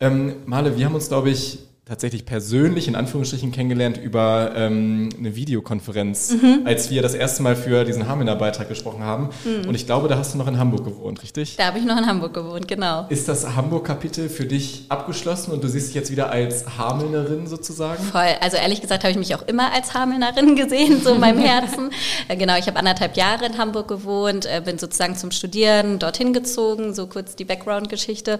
[0.00, 5.34] Ähm, Male, wir haben uns, glaube ich, tatsächlich persönlich in Anführungsstrichen kennengelernt über ähm, eine
[5.34, 6.62] Videokonferenz, mhm.
[6.66, 9.30] als wir das erste Mal für diesen Hamelner-Beitrag gesprochen haben.
[9.44, 9.68] Mhm.
[9.68, 11.56] Und ich glaube, da hast du noch in Hamburg gewohnt, richtig?
[11.56, 13.06] Da habe ich noch in Hamburg gewohnt, genau.
[13.08, 18.02] Ist das Hamburg-Kapitel für dich abgeschlossen und du siehst dich jetzt wieder als Hamelnerin sozusagen?
[18.04, 18.36] Voll.
[18.40, 21.90] Also ehrlich gesagt habe ich mich auch immer als Hamelnerin gesehen, so in meinem Herzen.
[22.26, 26.32] Äh, genau, ich habe anderthalb Jahre in Hamburg gewohnt, äh, bin sozusagen zum Studieren dorthin
[26.32, 28.38] gezogen, so kurz die Background-Geschichte.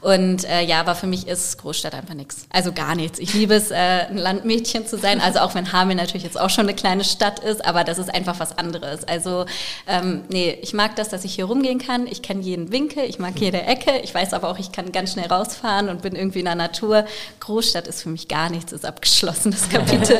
[0.00, 2.46] Und äh, ja, aber für mich ist Großstadt einfach nichts.
[2.50, 3.18] Also gar gar nichts.
[3.20, 5.20] Ich liebe es, äh, ein Landmädchen zu sein.
[5.20, 8.12] Also auch wenn Hameln natürlich jetzt auch schon eine kleine Stadt ist, aber das ist
[8.12, 9.04] einfach was anderes.
[9.04, 9.46] Also
[9.86, 12.08] ähm, nee, ich mag das, dass ich hier rumgehen kann.
[12.08, 14.00] Ich kenne jeden Winkel, ich mag jede Ecke.
[14.02, 17.04] Ich weiß aber auch, ich kann ganz schnell rausfahren und bin irgendwie in der Natur.
[17.38, 20.18] Großstadt ist für mich gar nichts, ist abgeschlossen, das Kapitel.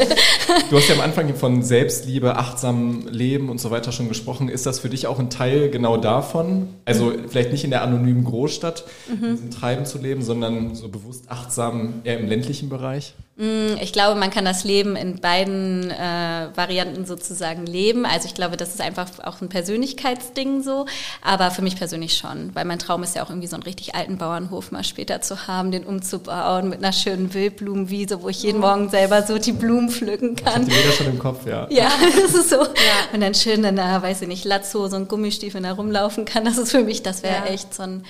[0.71, 4.49] Du hast ja am Anfang von Selbstliebe, achtsam Leben und so weiter schon gesprochen.
[4.49, 6.69] Ist das für dich auch ein Teil genau davon?
[6.85, 9.25] Also vielleicht nicht in der anonymen Großstadt, mhm.
[9.25, 13.15] in diesem Treiben zu leben, sondern so bewusst achtsam eher im ländlichen beruflichen Bereich?
[13.37, 18.05] Mm, ich glaube, man kann das Leben in beiden äh, Varianten sozusagen leben.
[18.05, 20.87] Also ich glaube, das ist einfach auch ein Persönlichkeitsding so,
[21.23, 23.95] aber für mich persönlich schon, weil mein Traum ist ja auch irgendwie so einen richtig
[23.95, 28.61] alten Bauernhof mal später zu haben, den umzubauen mit einer schönen Wildblumenwiese, wo ich jeden
[28.61, 30.67] Morgen selber so die Blumen pflücken kann.
[30.67, 31.67] Das jeder schon im Kopf, ja.
[31.71, 31.91] Ja,
[32.23, 32.57] das ist so.
[32.57, 33.13] Ja.
[33.13, 36.45] Und dann schön in einer, weiß ich nicht, Latzhose und Gummistiefeln herumlaufen kann.
[36.45, 37.53] Das ist für mich, das wäre ja.
[37.53, 38.05] echt so ein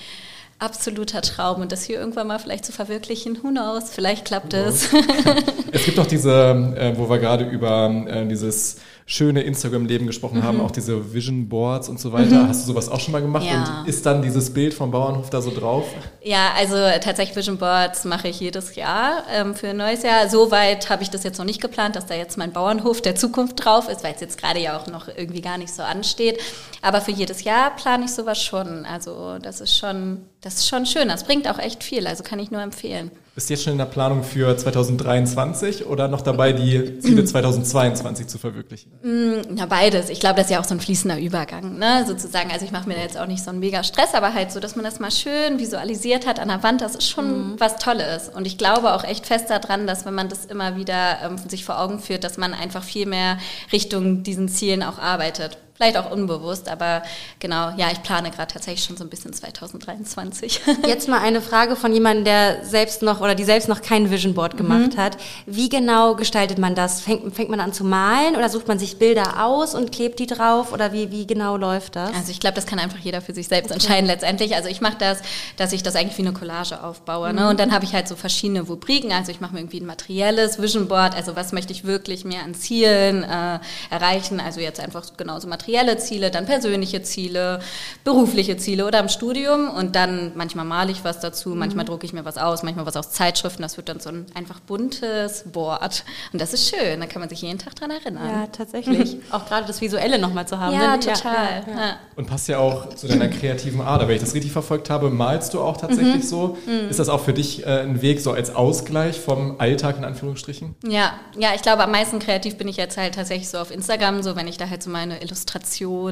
[0.61, 4.89] absoluter Traum und das hier irgendwann mal vielleicht zu verwirklichen, who knows, vielleicht klappt es.
[5.71, 6.31] es gibt auch diese,
[6.77, 8.77] äh, wo wir gerade über äh, dieses
[9.11, 10.43] schöne Instagram-Leben gesprochen mhm.
[10.43, 12.43] haben, auch diese Vision Boards und so weiter.
[12.43, 12.47] Mhm.
[12.47, 13.81] Hast du sowas auch schon mal gemacht ja.
[13.81, 15.85] und ist dann dieses Bild vom Bauernhof da so drauf?
[16.23, 20.29] Ja, also tatsächlich Vision Boards mache ich jedes Jahr ähm, für ein neues Jahr.
[20.29, 23.65] Soweit habe ich das jetzt noch nicht geplant, dass da jetzt mein Bauernhof der Zukunft
[23.65, 26.39] drauf ist, weil es jetzt gerade ja auch noch irgendwie gar nicht so ansteht.
[26.81, 28.85] Aber für jedes Jahr plane ich sowas schon.
[28.85, 31.09] Also das ist schon, das ist schon schön.
[31.09, 32.07] Das bringt auch echt viel.
[32.07, 33.11] Also kann ich nur empfehlen.
[33.33, 38.27] Bist du jetzt schon in der Planung für 2023 oder noch dabei, die Ziele 2022
[38.27, 38.91] zu verwirklichen?
[39.01, 40.09] Mm, na, beides.
[40.09, 42.03] Ich glaube, das ist ja auch so ein fließender Übergang, ne?
[42.05, 42.51] sozusagen.
[42.51, 44.59] Also ich mache mir da jetzt auch nicht so einen mega Stress, aber halt so,
[44.59, 47.55] dass man das mal schön visualisiert hat an der Wand, das ist schon mhm.
[47.57, 48.27] was Tolles.
[48.27, 51.63] Und ich glaube auch echt fest daran, dass wenn man das immer wieder ähm, sich
[51.63, 53.37] vor Augen führt, dass man einfach viel mehr
[53.71, 57.01] Richtung diesen Zielen auch arbeitet vielleicht auch unbewusst, aber
[57.39, 60.61] genau, ja, ich plane gerade tatsächlich schon so ein bisschen 2023.
[60.87, 64.35] Jetzt mal eine Frage von jemandem, der selbst noch oder die selbst noch kein Vision
[64.35, 64.97] Board gemacht mhm.
[64.97, 65.17] hat.
[65.47, 67.01] Wie genau gestaltet man das?
[67.01, 70.27] Fängt, fängt man an zu malen oder sucht man sich Bilder aus und klebt die
[70.27, 72.13] drauf oder wie, wie genau läuft das?
[72.13, 73.81] Also ich glaube, das kann einfach jeder für sich selbst okay.
[73.81, 74.55] entscheiden letztendlich.
[74.55, 75.21] Also ich mache das,
[75.57, 77.29] dass ich das eigentlich wie eine Collage aufbaue.
[77.29, 77.33] Ne?
[77.33, 77.39] Mhm.
[77.39, 77.49] Ne?
[77.49, 79.11] Und dann habe ich halt so verschiedene Rubriken.
[79.11, 81.15] Also ich mache mir irgendwie ein materielles Vision Board.
[81.15, 84.39] Also was möchte ich wirklich mehr an Zielen äh, erreichen?
[84.39, 87.59] Also jetzt einfach genauso materiell materielle Ziele, dann persönliche Ziele,
[88.03, 91.89] berufliche Ziele oder im Studium und dann manchmal male ich was dazu, manchmal mhm.
[91.89, 93.61] drucke ich mir was aus, manchmal was aus Zeitschriften.
[93.61, 96.03] Das wird dann so ein einfach buntes Board
[96.33, 96.99] und das ist schön.
[96.99, 98.27] Da kann man sich jeden Tag dran erinnern.
[98.27, 99.17] Ja, tatsächlich.
[99.31, 100.75] auch gerade das Visuelle nochmal zu haben.
[100.75, 100.99] Ja, ne?
[100.99, 101.63] total.
[101.67, 101.95] Ja, ja.
[102.15, 104.07] Und passt ja auch zu deiner kreativen Ader.
[104.07, 106.21] Wenn ich das richtig verfolgt habe, malst du auch tatsächlich mhm.
[106.21, 106.57] so.
[106.65, 106.89] Mhm.
[106.89, 110.75] Ist das auch für dich äh, ein Weg so als Ausgleich vom Alltag in Anführungsstrichen?
[110.85, 114.21] Ja, ja, ich glaube, am meisten kreativ bin ich jetzt halt tatsächlich so auf Instagram,
[114.23, 115.60] so wenn ich da halt so meine Illustrationen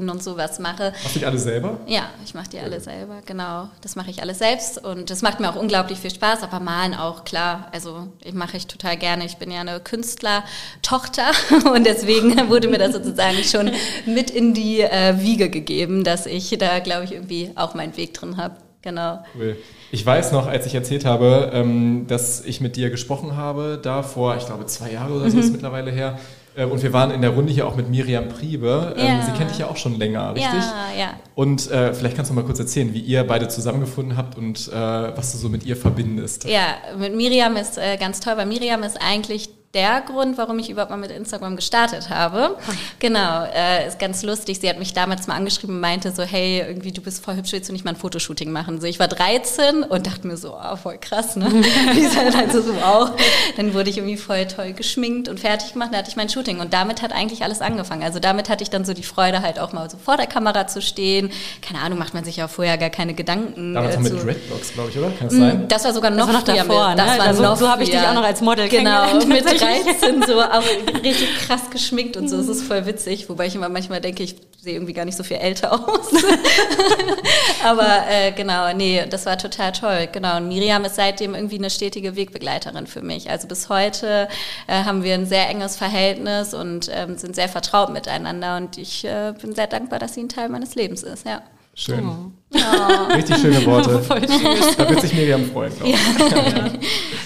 [0.09, 0.93] und sowas mache.
[1.03, 1.79] Machst du die alle selber?
[1.87, 3.69] Ja, ich mache die alle selber, genau.
[3.81, 6.93] Das mache ich alles selbst und das macht mir auch unglaublich viel Spaß, aber malen
[6.93, 7.67] auch, klar.
[7.71, 9.25] Also ich mache ich total gerne.
[9.25, 11.31] Ich bin ja eine Künstlertochter
[11.73, 13.71] und deswegen wurde mir das sozusagen schon
[14.05, 18.13] mit in die äh, Wiege gegeben, dass ich da, glaube ich, irgendwie auch meinen Weg
[18.13, 18.55] drin habe.
[18.81, 19.23] Genau.
[19.35, 19.57] Cool.
[19.91, 24.03] Ich weiß noch, als ich erzählt habe, ähm, dass ich mit dir gesprochen habe, da
[24.03, 25.43] vor, ich glaube, zwei Jahre oder so mhm.
[25.43, 26.19] ist mittlerweile her.
[26.55, 28.95] Äh, und wir waren in der Runde hier auch mit Miriam Priebe.
[28.97, 29.21] Ähm, ja.
[29.25, 30.43] Sie kennt dich ja auch schon länger, richtig?
[30.43, 31.13] Ja, ja.
[31.35, 34.71] Und äh, vielleicht kannst du mal kurz erzählen, wie ihr beide zusammengefunden habt und äh,
[34.71, 36.45] was du so mit ihr verbindest.
[36.45, 40.71] Ja, mit Miriam ist äh, ganz toll, weil Miriam ist eigentlich der Grund, warum ich
[40.71, 42.57] überhaupt mal mit Instagram gestartet habe.
[42.97, 44.59] Genau, äh, ist ganz lustig.
[44.59, 47.51] Sie hat mich damals mal angeschrieben und meinte so, hey, irgendwie du bist voll hübsch,
[47.51, 48.81] willst du nicht mal ein Fotoshooting machen?
[48.81, 51.45] So, ich war 13 und dachte mir so, oh, voll krass, ne?
[51.93, 53.11] Wie ist halt also so auch.
[53.57, 56.59] Dann wurde ich irgendwie voll toll geschminkt und fertig gemacht, dann hatte ich mein Shooting
[56.59, 58.01] und damit hat eigentlich alles angefangen.
[58.01, 60.65] Also damit hatte ich dann so die Freude halt auch mal so vor der Kamera
[60.65, 61.29] zu stehen.
[61.61, 63.75] Keine Ahnung, macht man sich ja vorher gar keine Gedanken.
[63.75, 65.11] Damals äh, mit Dreadlocks, glaube ich, oder?
[65.11, 65.67] Kann das sein?
[65.67, 66.95] Das war sogar noch, das war noch davor, ne?
[66.95, 70.23] Das war also, noch so habe ich dich auch noch als Model genau, mit 13
[70.27, 70.63] so auch
[71.03, 72.37] richtig krass geschminkt und so.
[72.37, 75.23] Das ist voll witzig, wobei ich immer manchmal denke, ich sehe irgendwie gar nicht so
[75.23, 76.11] viel älter aus.
[77.63, 80.09] Aber äh, genau, nee, das war total toll.
[80.11, 80.37] Genau.
[80.37, 83.29] Und Miriam ist seitdem irgendwie eine stetige Wegbegleiterin für mich.
[83.29, 84.27] Also bis heute
[84.67, 88.57] äh, haben wir ein sehr enges Verhältnis und ähm, sind sehr vertraut miteinander.
[88.57, 91.41] Und ich äh, bin sehr dankbar, dass sie ein Teil meines Lebens ist, ja.
[91.79, 92.05] Schön.
[92.05, 93.13] Oh.
[93.13, 93.99] Richtig schöne Worte.
[94.03, 94.57] Voll schön.
[94.77, 96.31] Da wird sich Miriam freuen, glaube ich.
[96.31, 96.69] Ja.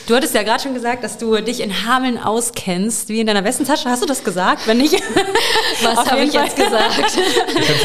[0.05, 3.43] Du hattest ja gerade schon gesagt, dass du dich in Hameln auskennst, wie in deiner
[3.43, 3.89] Westentasche.
[3.89, 4.67] Hast du das gesagt?
[4.67, 4.93] Wenn nicht,
[5.81, 7.17] was habe ich jetzt gesagt?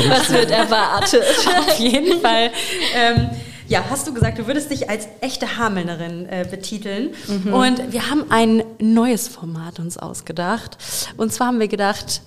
[0.09, 1.25] was wird erwartet?
[1.47, 2.51] Auf jeden Fall.
[2.95, 3.31] Ähm,
[3.69, 7.15] ja, hast du gesagt, du würdest dich als echte Hamelnerin äh, betiteln.
[7.29, 7.55] Mhm.
[7.55, 10.77] Und wir haben ein neues Format uns ausgedacht.
[11.17, 12.21] Und zwar haben wir gedacht,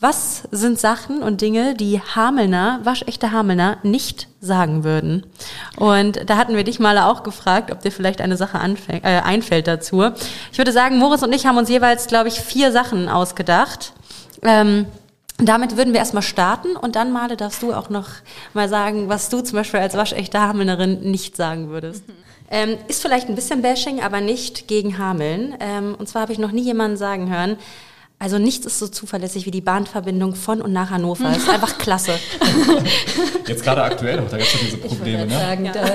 [0.00, 5.26] was sind Sachen und Dinge, die Hamelner, waschechte Hamelner, nicht sagen würden?
[5.76, 9.20] Und da hatten wir dich mal auch gefragt, ob dir vielleicht eine Sache anfäng, äh,
[9.24, 10.04] einfällt dazu.
[10.52, 13.92] Ich würde sagen, Moritz und ich haben uns jeweils, glaube ich, vier Sachen ausgedacht.
[14.42, 14.86] Ähm,
[15.38, 18.08] damit würden wir erstmal starten und dann, Male, darfst du auch noch
[18.54, 22.06] mal sagen, was du zum Beispiel als waschechte Hamelnerin nicht sagen würdest.
[22.06, 22.12] Mhm.
[22.50, 25.54] Ähm, ist vielleicht ein bisschen Bashing, aber nicht gegen Hameln.
[25.60, 27.58] Ähm, und zwar habe ich noch nie jemanden sagen hören,
[28.20, 31.24] also nichts ist so zuverlässig wie die Bahnverbindung von und nach Hannover.
[31.24, 32.12] Das ist einfach klasse.
[33.46, 35.24] Jetzt gerade aktuell noch, da gibt es ja diese Probleme.
[35.24, 35.38] Ich ne?
[35.38, 35.72] sagen, ja.
[35.72, 35.88] da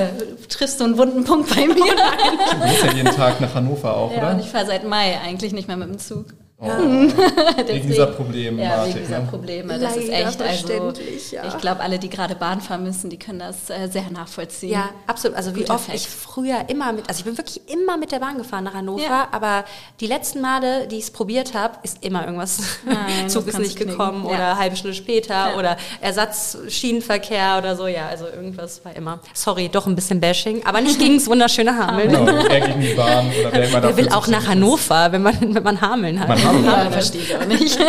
[0.47, 1.75] triffst du einen wunden Punkt bei mir.
[1.75, 4.31] Du bist ja jeden Tag nach Hannover auch, ja, oder?
[4.31, 6.27] Und ich fahre seit Mai eigentlich nicht mehr mit dem Zug.
[6.63, 6.67] Oh.
[7.67, 8.63] wegen dieser Probleme.
[8.63, 9.77] Ja, wegen dieser Probleme.
[9.79, 10.93] Das ist echt, also
[11.31, 11.47] ja.
[11.47, 14.71] ich glaube, alle, die gerade Bahn fahren müssen, die können das äh, sehr nachvollziehen.
[14.71, 15.35] Ja, absolut.
[15.35, 15.95] Also wie oft Effekt.
[15.95, 19.03] ich früher immer mit, also ich bin wirklich immer mit der Bahn gefahren nach Hannover,
[19.03, 19.27] ja.
[19.31, 19.65] aber
[19.99, 22.59] die letzten Male, die ich es probiert habe, ist immer irgendwas.
[22.85, 27.87] Nein, Zug ist nicht gekommen oder eine halbe Stunde später oder Ersatzschienenverkehr oder so.
[27.87, 29.19] Ja, also irgendwas war immer.
[29.33, 32.09] Sorry, doch ein bisschen Bashing, aber nicht gegen das wunderschöne Hameln.
[32.09, 35.63] Genau, gegen die Bahn oder wer immer Wer will auch nach Hannover, wenn man, wenn
[35.63, 36.29] man Hameln hat?
[36.29, 37.77] Man ja, verstehe ich auch nicht.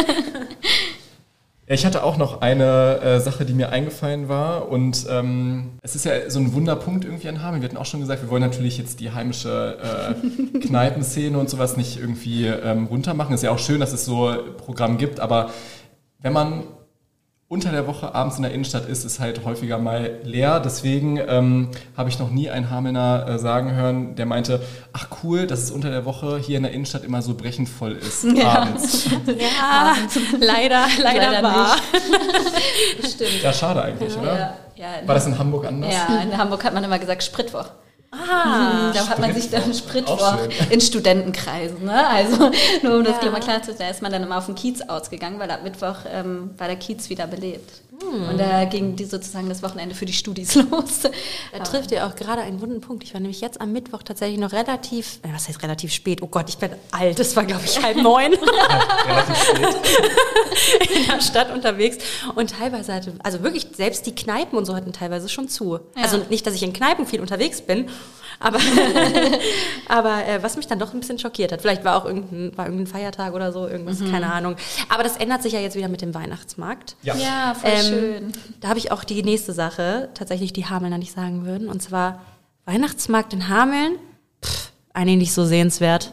[1.66, 6.04] Ich hatte auch noch eine äh, Sache, die mir eingefallen war und ähm, es ist
[6.04, 7.62] ja so ein Wunderpunkt irgendwie an Hameln.
[7.62, 11.78] Wir hatten auch schon gesagt, wir wollen natürlich jetzt die heimische äh, Kneipenszene und sowas
[11.78, 13.34] nicht irgendwie ähm, runtermachen.
[13.34, 15.50] Ist ja auch schön, dass es so Programm gibt, aber
[16.20, 16.64] wenn man
[17.54, 20.58] unter der Woche abends in der Innenstadt ist, ist halt häufiger mal leer.
[20.58, 24.60] Deswegen ähm, habe ich noch nie einen Hamelner äh, sagen hören, der meinte,
[24.92, 27.92] ach cool, dass es unter der Woche hier in der Innenstadt immer so brechend voll
[27.92, 28.62] ist ja.
[28.62, 29.08] abends.
[29.26, 29.94] Ja,
[30.40, 31.76] leider, leider, leider war.
[33.08, 33.42] Stimmt.
[33.44, 34.36] Ja, schade eigentlich, ja, oder?
[34.36, 35.94] Ja, ja, war das in Hamburg anders?
[35.94, 37.66] Ja, in Hamburg hat man immer gesagt Spritwoch.
[38.14, 40.38] Ah, da hat man sich dann Spritwoch
[40.70, 41.84] in Studentenkreisen.
[41.84, 42.06] Ne?
[42.06, 42.50] Also
[42.82, 43.30] nur um das ja.
[43.30, 45.96] mal klar zu da ist man dann immer auf den Kiez ausgegangen, weil ab Mittwoch
[46.12, 47.83] ähm, war der Kiez wieder belebt.
[48.12, 48.28] Mhm.
[48.28, 51.00] Und da ging die sozusagen das Wochenende für die Studis los.
[51.52, 53.04] Da trifft ihr auch gerade einen wunden Punkt.
[53.04, 56.22] Ich war nämlich jetzt am Mittwoch tatsächlich noch relativ, äh, was heißt relativ spät?
[56.22, 57.18] Oh Gott, ich bin alt.
[57.18, 58.32] Es war, glaube ich, halb neun.
[58.32, 59.76] relativ spät.
[60.96, 61.98] In der Stadt unterwegs.
[62.34, 65.74] Und teilweise hatte, also wirklich, selbst die Kneipen und so hatten teilweise schon zu.
[65.74, 66.02] Ja.
[66.02, 67.88] Also nicht, dass ich in Kneipen viel unterwegs bin,
[68.40, 68.58] aber,
[69.88, 72.66] aber äh, was mich dann doch ein bisschen schockiert hat, vielleicht war auch irgendein, war
[72.66, 74.12] irgendein Feiertag oder so, irgendwas, mhm.
[74.12, 74.56] keine Ahnung.
[74.88, 76.96] Aber das ändert sich ja jetzt wieder mit dem Weihnachtsmarkt.
[77.02, 78.32] Ja, ja voll ähm, schön.
[78.60, 81.68] Da habe ich auch die nächste Sache, tatsächlich die Hamelner nicht sagen würden.
[81.68, 82.20] Und zwar
[82.64, 83.96] Weihnachtsmarkt in Hameln,
[84.42, 86.12] pff, eigentlich nicht so sehenswert.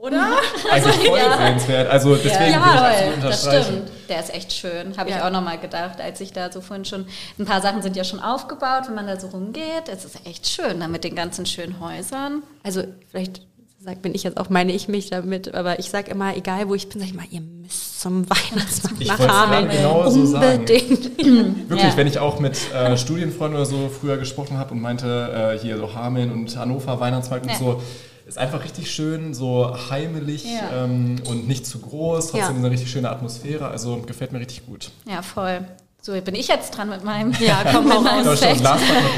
[0.00, 0.38] Oder?
[0.70, 1.36] Eigentlich voll ja.
[1.36, 1.90] sehenswert.
[1.90, 3.22] Also deswegen ja, würde ich.
[3.22, 3.90] Das stimmt.
[4.08, 4.96] Der ist echt schön.
[4.96, 5.16] Habe ja.
[5.16, 7.06] ich auch nochmal gedacht, als ich da so vorhin schon,
[7.38, 9.88] ein paar Sachen sind ja schon aufgebaut, wenn man da so rumgeht.
[9.92, 12.42] Es ist echt schön da mit den ganzen schönen Häusern.
[12.62, 13.42] Also vielleicht
[13.82, 16.74] sag, bin ich jetzt auch, meine ich mich damit, aber ich sage immer, egal wo
[16.74, 19.70] ich bin, sage ich immer, ihr müsst zum Weihnachtsmarkt nach Hameln.
[19.70, 21.04] Genau Unbedingt.
[21.04, 21.10] So
[21.68, 21.96] Wirklich, ja.
[21.96, 25.78] wenn ich auch mit äh, Studienfreunden oder so früher gesprochen habe und meinte, äh, hier
[25.78, 27.52] so Hameln und Hannover Weihnachtsmarkt ja.
[27.52, 27.82] und so,
[28.26, 30.84] ist einfach richtig schön, so heimelig ja.
[30.84, 32.58] ähm, und nicht zu groß, trotzdem ja.
[32.58, 33.68] eine richtig schöne Atmosphäre.
[33.68, 34.90] Also gefällt mir richtig gut.
[35.04, 35.66] Ja, voll.
[36.02, 38.62] So, bin ich jetzt dran mit meinem, ja, komm, mit meinem Fact.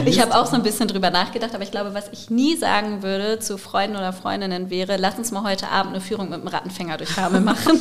[0.04, 3.04] Ich habe auch so ein bisschen drüber nachgedacht, aber ich glaube, was ich nie sagen
[3.04, 6.48] würde zu Freunden oder Freundinnen wäre, lass uns mal heute Abend eine Führung mit dem
[6.48, 7.80] Rattenfänger durch Hamel machen.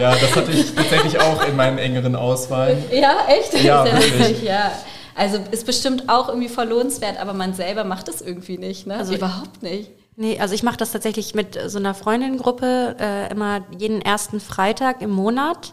[0.00, 2.76] ja, das hatte ich tatsächlich auch in meinen engeren Auswahl.
[2.90, 3.54] Ja, echt?
[3.62, 4.42] Ja, wirklich.
[4.42, 4.72] ja.
[5.14, 8.96] Also ist bestimmt auch irgendwie verlohnenswert, aber man selber macht es irgendwie nicht, ne?
[8.96, 9.90] Also überhaupt nicht.
[10.16, 15.02] Nee, also ich mache das tatsächlich mit so einer Freundinnengruppe äh, immer jeden ersten Freitag
[15.02, 15.72] im Monat.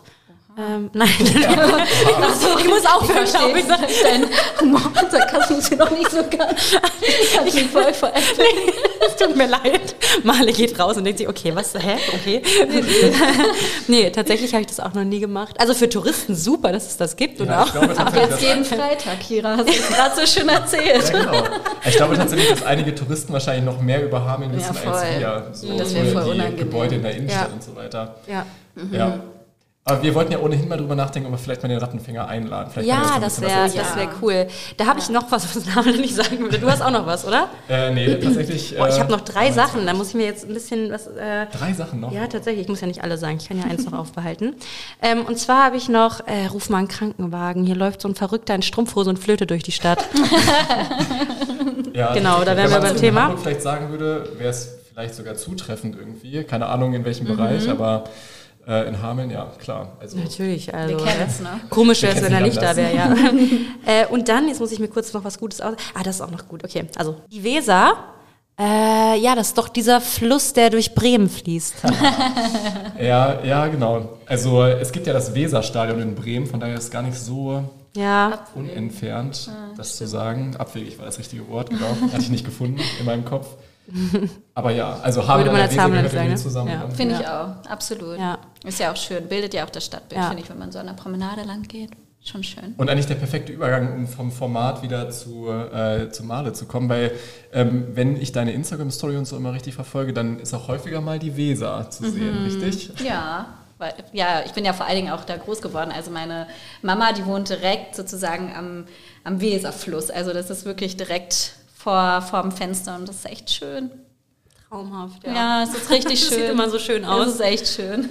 [0.57, 1.09] Ähm, nein,
[2.21, 3.65] also, ich muss aufhören, glaube ich.
[3.65, 4.25] Dein
[4.59, 6.77] Humor und Sarkasmus sind noch nicht so ganz.
[7.45, 8.37] Ich voll veräppeln.
[8.37, 8.73] Nee,
[9.07, 9.95] es tut mir leid.
[10.23, 12.41] Male geht raus und denkt sich, okay, was, hä, okay.
[13.87, 15.55] nee, tatsächlich habe ich das auch noch nie gemacht.
[15.59, 17.39] Also für Touristen super, dass es das gibt.
[17.39, 17.71] Ja, und auch.
[17.71, 21.13] Glaube, Ab jetzt jeden Freitag, Kira, hast du gerade so schön erzählt.
[21.13, 21.43] Ja, genau.
[21.85, 25.49] Ich glaube tatsächlich, dass einige Touristen wahrscheinlich noch mehr über Hameln wissen ja, als wir.
[25.53, 26.57] So das wäre voll die unangenehm.
[26.57, 27.53] Gebäude in der Innenstadt ja.
[27.53, 28.15] und so weiter.
[28.27, 28.45] Ja.
[28.75, 28.93] Mhm.
[28.93, 29.19] ja.
[29.83, 32.69] Aber wir wollten ja ohnehin mal drüber nachdenken, ob wir vielleicht mal den Rattenfänger einladen.
[32.71, 34.47] Vielleicht ja, das wäre das wär cool.
[34.77, 36.59] Da habe ich noch was, was Name nicht sagen würde.
[36.59, 37.49] Du hast auch noch was, oder?
[37.67, 38.75] Äh, nee, tatsächlich.
[38.79, 39.87] oh, ich habe noch drei Sachen.
[39.87, 41.07] Da muss ich mir jetzt ein bisschen was.
[41.07, 42.11] Äh, drei Sachen noch?
[42.11, 42.65] Ja, tatsächlich.
[42.65, 43.37] Ich muss ja nicht alle sagen.
[43.37, 44.53] Ich kann ja eins noch aufbehalten.
[45.01, 47.65] Ähm, und zwar habe ich noch, äh, ruf mal einen Krankenwagen.
[47.65, 50.05] Hier läuft so ein Verrückter in Strumpfhose und Flöte durch die Stadt.
[51.93, 53.21] ja, genau, da wären wir beim Thema.
[53.21, 56.43] Wenn man vielleicht sagen würde, wäre es vielleicht sogar zutreffend irgendwie.
[56.43, 57.35] Keine Ahnung in welchem mhm.
[57.35, 58.03] Bereich, aber
[58.67, 59.97] äh, in Hameln, ja, klar.
[59.99, 60.97] Also, Natürlich, also.
[60.97, 61.59] Wir kennen's, ne?
[61.69, 63.13] Komisch wäre es, wenn er nicht da wäre, ja.
[63.85, 65.75] äh, und dann, jetzt muss ich mir kurz noch was Gutes aus.
[65.93, 66.85] Ah, das ist auch noch gut, okay.
[66.95, 67.93] Also, die Weser,
[68.59, 71.75] äh, ja, das ist doch dieser Fluss, der durch Bremen fließt.
[72.99, 74.19] ja, ja, genau.
[74.25, 77.63] Also, es gibt ja das Weserstadion in Bremen, von daher ist es gar nicht so
[77.95, 78.45] ja.
[78.55, 79.97] unentfernt, ah, das stimmt.
[79.97, 80.55] zu sagen.
[80.57, 81.95] Abwegig war das richtige Wort, genau.
[82.11, 83.47] Hatte ich nicht gefunden in meinem Kopf.
[84.53, 86.35] Aber ja, also haben wir als Hameln sagen, ne?
[86.35, 86.71] zusammen.
[86.71, 86.89] Ja.
[86.89, 88.17] Finde ich auch, absolut.
[88.17, 88.37] Ja.
[88.63, 90.87] Ist ja auch schön, bildet ja auch das Stadtbild, finde ich, wenn man so an
[90.87, 91.91] der Promenade lang geht.
[92.23, 92.75] Schon schön.
[92.77, 96.87] Und eigentlich der perfekte Übergang, um vom Format wieder zu, äh, zu Male zu kommen,
[96.87, 97.13] weil
[97.51, 101.17] ähm, wenn ich deine Instagram-Story und so immer richtig verfolge, dann ist auch häufiger mal
[101.17, 102.45] die Weser zu sehen, mhm.
[102.45, 102.91] richtig?
[103.03, 103.47] Ja,
[103.79, 105.91] weil, ja, ich bin ja vor allen Dingen auch da groß geworden.
[105.91, 106.45] Also meine
[106.83, 108.85] Mama, die wohnt direkt sozusagen am,
[109.23, 110.11] am Weserfluss.
[110.11, 113.91] Also das ist wirklich direkt vor, vor dem Fenster und das ist echt schön.
[114.69, 115.33] Traumhaft, ja.
[115.33, 116.39] Ja, es ist richtig schön.
[116.39, 117.27] Sieht immer so schön aus.
[117.27, 118.09] Es ist echt schön.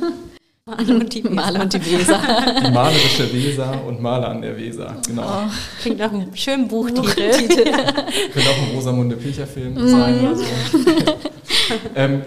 [0.66, 1.35] Male und die Weser.
[1.35, 2.20] Male und die Weser.
[2.64, 5.24] Die malerische Weser und Maler an der Weser, genau.
[5.24, 7.30] Oh, klingt nach einem schönen Buchtitel.
[7.30, 9.88] Könnte auch ein Rosamunde Pilcher-Film mm.
[9.88, 10.44] sein oder so.
[11.96, 12.22] ähm,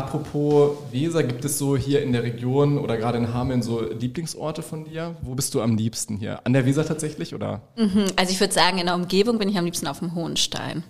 [0.00, 4.62] apropos Weser, gibt es so hier in der Region oder gerade in Hameln so Lieblingsorte
[4.62, 5.16] von dir?
[5.22, 6.40] Wo bist du am liebsten hier?
[6.44, 7.60] An der Weser tatsächlich oder?
[7.76, 10.82] Mhm, also ich würde sagen, in der Umgebung bin ich am liebsten auf dem Hohenstein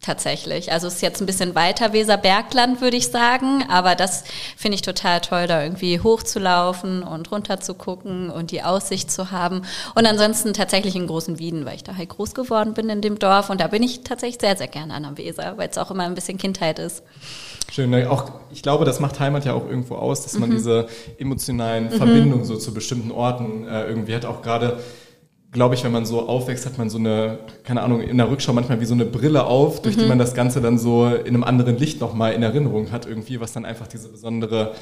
[0.00, 0.70] tatsächlich.
[0.70, 4.24] Also es ist jetzt ein bisschen weiter Weserbergland, würde ich sagen, aber das
[4.56, 9.30] finde ich total toll, da irgendwie hochzulaufen und runter zu gucken und die Aussicht zu
[9.30, 9.62] haben.
[9.94, 13.18] Und ansonsten tatsächlich in Großen Wieden, weil ich da halt groß geworden bin in dem
[13.18, 15.90] Dorf und da bin ich tatsächlich sehr, sehr gerne an der Weser, weil es auch
[15.90, 17.02] immer ein bisschen Kindheit ist.
[17.74, 17.90] Schön.
[17.90, 18.08] Ne?
[18.08, 20.54] Auch, ich glaube, das macht Heimat ja auch irgendwo aus, dass man mhm.
[20.54, 20.86] diese
[21.18, 21.90] emotionalen mhm.
[21.90, 24.24] Verbindungen so zu bestimmten Orten äh, irgendwie hat.
[24.24, 24.78] Auch gerade
[25.50, 28.52] glaube ich, wenn man so aufwächst, hat man so eine, keine Ahnung, in der Rückschau
[28.52, 30.02] manchmal wie so eine Brille auf, durch mhm.
[30.02, 33.40] die man das Ganze dann so in einem anderen Licht nochmal in Erinnerung hat, irgendwie,
[33.40, 34.74] was dann einfach diese besondere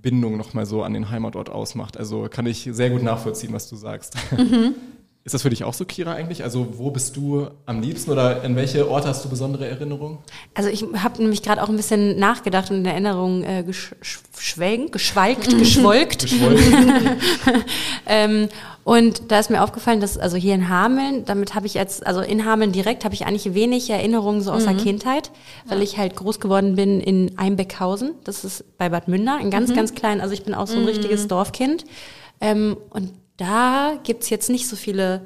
[0.00, 1.96] Bindung nochmal so an den Heimatort ausmacht.
[1.96, 4.14] Also kann ich sehr gut nachvollziehen, was du sagst.
[5.28, 6.42] Ist das für dich auch so, Kira, eigentlich?
[6.42, 10.16] Also wo bist du am liebsten oder in welche Orte hast du besondere Erinnerungen?
[10.54, 15.58] Also ich habe nämlich gerade auch ein bisschen nachgedacht und in Erinnerung äh, geschwelgen, geschwalgt,
[15.58, 16.26] geschwolgt.
[18.06, 18.48] ähm,
[18.84, 22.22] und da ist mir aufgefallen, dass also hier in Hameln, damit habe ich jetzt, also
[22.22, 24.68] in Hameln direkt habe ich eigentlich wenig Erinnerungen so aus mhm.
[24.68, 25.30] der Kindheit,
[25.66, 25.84] weil ja.
[25.84, 28.14] ich halt groß geworden bin in Einbeckhausen.
[28.24, 29.74] Das ist bei Bad Münder, ein ganz, mhm.
[29.74, 30.88] ganz klein, also ich bin auch so ein mhm.
[30.88, 31.84] richtiges Dorfkind.
[32.40, 35.22] Ähm, und da gibt's jetzt nicht so viele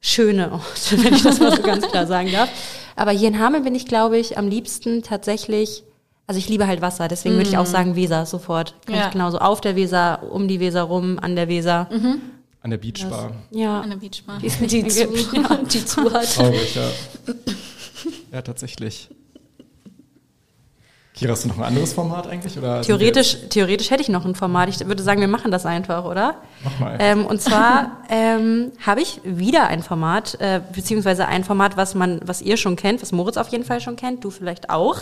[0.00, 2.50] schöne Orte, wenn ich das mal so ganz klar sagen darf.
[2.96, 5.84] Aber hier in Hameln bin ich, glaube ich, am liebsten tatsächlich,
[6.26, 7.38] also ich liebe halt Wasser, deswegen mm.
[7.38, 7.70] würde ich auch mhm.
[7.70, 8.74] sagen Weser sofort.
[8.86, 9.06] Kann ja.
[9.06, 11.88] ich genauso auf der Weser, um die Weser rum, an der Weser.
[11.90, 12.20] Mhm.
[12.62, 13.32] An der Beachbar.
[13.50, 13.80] Das, ja.
[13.80, 14.38] An der Beachbar.
[14.40, 16.34] Die, die, die, zu, die zu hat.
[16.34, 16.90] Traurig, ja.
[18.32, 19.10] ja, tatsächlich.
[21.16, 22.58] Kira, hast du noch ein anderes Format eigentlich?
[22.58, 24.68] Oder theoretisch, theoretisch hätte ich noch ein Format.
[24.68, 26.34] Ich würde sagen, wir machen das einfach, oder?
[26.62, 26.98] Mach mal.
[27.00, 32.20] Ähm, und zwar ähm, habe ich wieder ein Format, äh, beziehungsweise ein Format, was man,
[32.22, 34.98] was ihr schon kennt, was Moritz auf jeden Fall schon kennt, du vielleicht auch.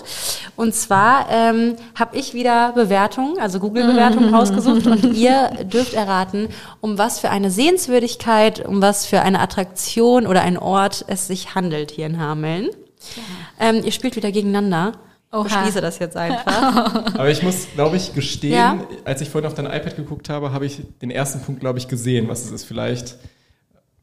[0.54, 6.46] Und zwar ähm, habe ich wieder Bewertungen, also Google-Bewertungen rausgesucht und ihr dürft erraten,
[6.80, 11.56] um was für eine Sehenswürdigkeit, um was für eine Attraktion oder ein Ort es sich
[11.56, 12.68] handelt hier in Hameln.
[13.16, 13.68] Ja.
[13.68, 14.92] Ähm, ihr spielt wieder gegeneinander.
[15.34, 15.42] Oha.
[15.42, 17.14] beschließe das jetzt einfach.
[17.14, 18.78] Aber ich muss, glaube ich, gestehen, ja?
[19.04, 21.88] als ich vorhin auf dein iPad geguckt habe, habe ich den ersten Punkt, glaube ich,
[21.88, 22.64] gesehen, was es ist.
[22.64, 23.16] Vielleicht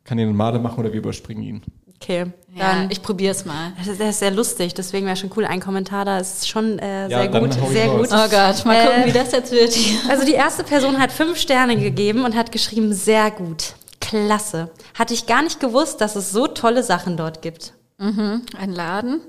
[0.03, 1.61] kann ihn Made machen oder wir überspringen ihn.
[2.01, 3.73] Okay, ja, dann ich probiere es mal.
[3.77, 5.45] Das ist, das ist, sehr lustig, deswegen wäre schon cool.
[5.45, 8.07] Ein Kommentar da ist schon äh, sehr ja, gut, sehr gut.
[8.11, 9.73] Oh Gott, mal gucken, äh, wie das jetzt wird.
[10.09, 14.71] Also die erste Person hat fünf Sterne gegeben und hat geschrieben, sehr gut, klasse.
[14.95, 17.73] Hatte ich gar nicht gewusst, dass es so tolle Sachen dort gibt.
[17.99, 18.41] Mhm.
[18.57, 19.21] Ein Laden?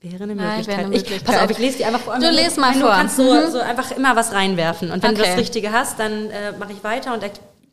[0.00, 0.66] Wäre eine Möglichkeit.
[0.66, 1.16] Wäre eine Möglichkeit.
[1.18, 2.18] Ich, pass auf, ich lese die einfach vor.
[2.18, 2.82] Du lest mal vor.
[2.82, 3.50] Du kannst so, mhm.
[3.50, 4.90] so einfach immer was reinwerfen.
[4.90, 5.22] Und wenn okay.
[5.22, 7.24] du das Richtige hast, dann äh, mache ich weiter und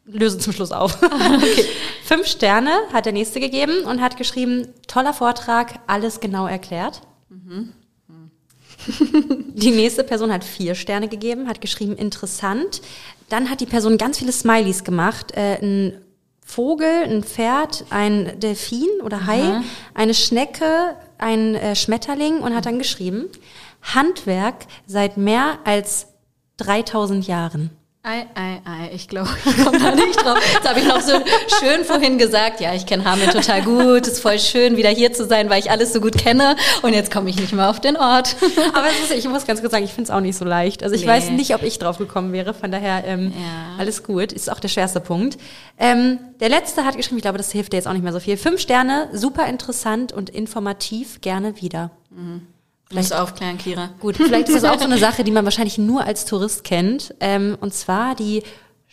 [0.05, 1.01] löse zum Schluss auf.
[1.03, 1.65] okay.
[2.03, 7.01] Fünf Sterne hat der Nächste gegeben und hat geschrieben, toller Vortrag, alles genau erklärt.
[7.29, 7.73] Mhm.
[9.55, 12.81] Die nächste Person hat vier Sterne gegeben, hat geschrieben, interessant.
[13.29, 15.31] Dann hat die Person ganz viele Smileys gemacht.
[15.35, 16.02] Äh, ein
[16.45, 19.63] Vogel, ein Pferd, ein Delfin oder Hai, Aha.
[19.93, 23.29] eine Schnecke, ein äh, Schmetterling und hat dann geschrieben,
[23.81, 26.07] Handwerk seit mehr als
[26.57, 27.71] 3000 Jahren.
[28.05, 30.37] Ei, ei, ei, ich glaube, ich komme da nicht drauf.
[30.53, 31.13] Jetzt habe ich noch so
[31.61, 35.25] schön vorhin gesagt, ja, ich kenne Hameln total gut, ist voll schön, wieder hier zu
[35.25, 37.95] sein, weil ich alles so gut kenne und jetzt komme ich nicht mehr auf den
[37.95, 38.35] Ort.
[38.73, 40.83] Aber ist, ich muss ganz kurz sagen, ich finde es auch nicht so leicht.
[40.83, 41.07] Also ich nee.
[41.07, 43.79] weiß nicht, ob ich drauf gekommen wäre, von daher ähm, ja.
[43.79, 45.37] alles gut, ist auch der schwerste Punkt.
[45.79, 48.19] Ähm, der letzte hat geschrieben, ich glaube, das hilft dir jetzt auch nicht mehr so
[48.19, 48.35] viel.
[48.35, 51.91] Fünf Sterne, super interessant und informativ, gerne wieder.
[52.09, 52.47] Mhm.
[52.89, 53.89] Vielleicht Muss aufklären, Kira.
[53.99, 57.15] Gut, vielleicht ist das auch so eine Sache, die man wahrscheinlich nur als Tourist kennt.
[57.19, 58.43] Ähm, und zwar die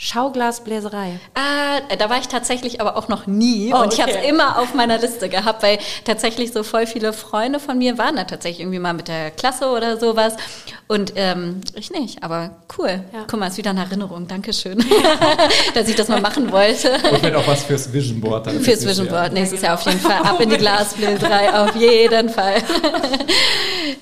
[0.03, 1.21] Schauglasbläserei.
[1.35, 3.71] Ah, da war ich tatsächlich aber auch noch nie.
[3.75, 4.15] Oh, und ich okay.
[4.15, 7.99] habe es immer auf meiner Liste gehabt, weil tatsächlich so voll viele Freunde von mir
[7.99, 10.37] waren da tatsächlich irgendwie mal mit der Klasse oder sowas.
[10.89, 13.05] Und ähm, ich nicht, aber cool.
[13.13, 13.27] Ja.
[13.31, 14.27] Guck mal, ist wieder eine Erinnerung.
[14.27, 14.83] Dankeschön,
[15.75, 16.93] dass ich das mal machen wollte.
[17.13, 18.47] Und wenn auch was fürs Vision Board.
[18.47, 20.23] Dann fürs Vision Board, nächstes Jahr auf jeden Fall.
[20.23, 22.55] Ab in die Glasbläserei, auf jeden Fall.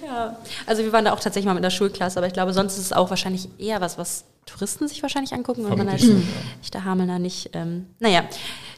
[0.07, 0.37] ja.
[0.65, 2.85] Also wir waren da auch tatsächlich mal mit der Schulklasse, aber ich glaube, sonst ist
[2.85, 6.23] es auch wahrscheinlich eher was, was Touristen sich wahrscheinlich angucken, wenn man als halt
[6.63, 7.51] echter Hamelner nicht.
[7.53, 8.25] Ähm, naja,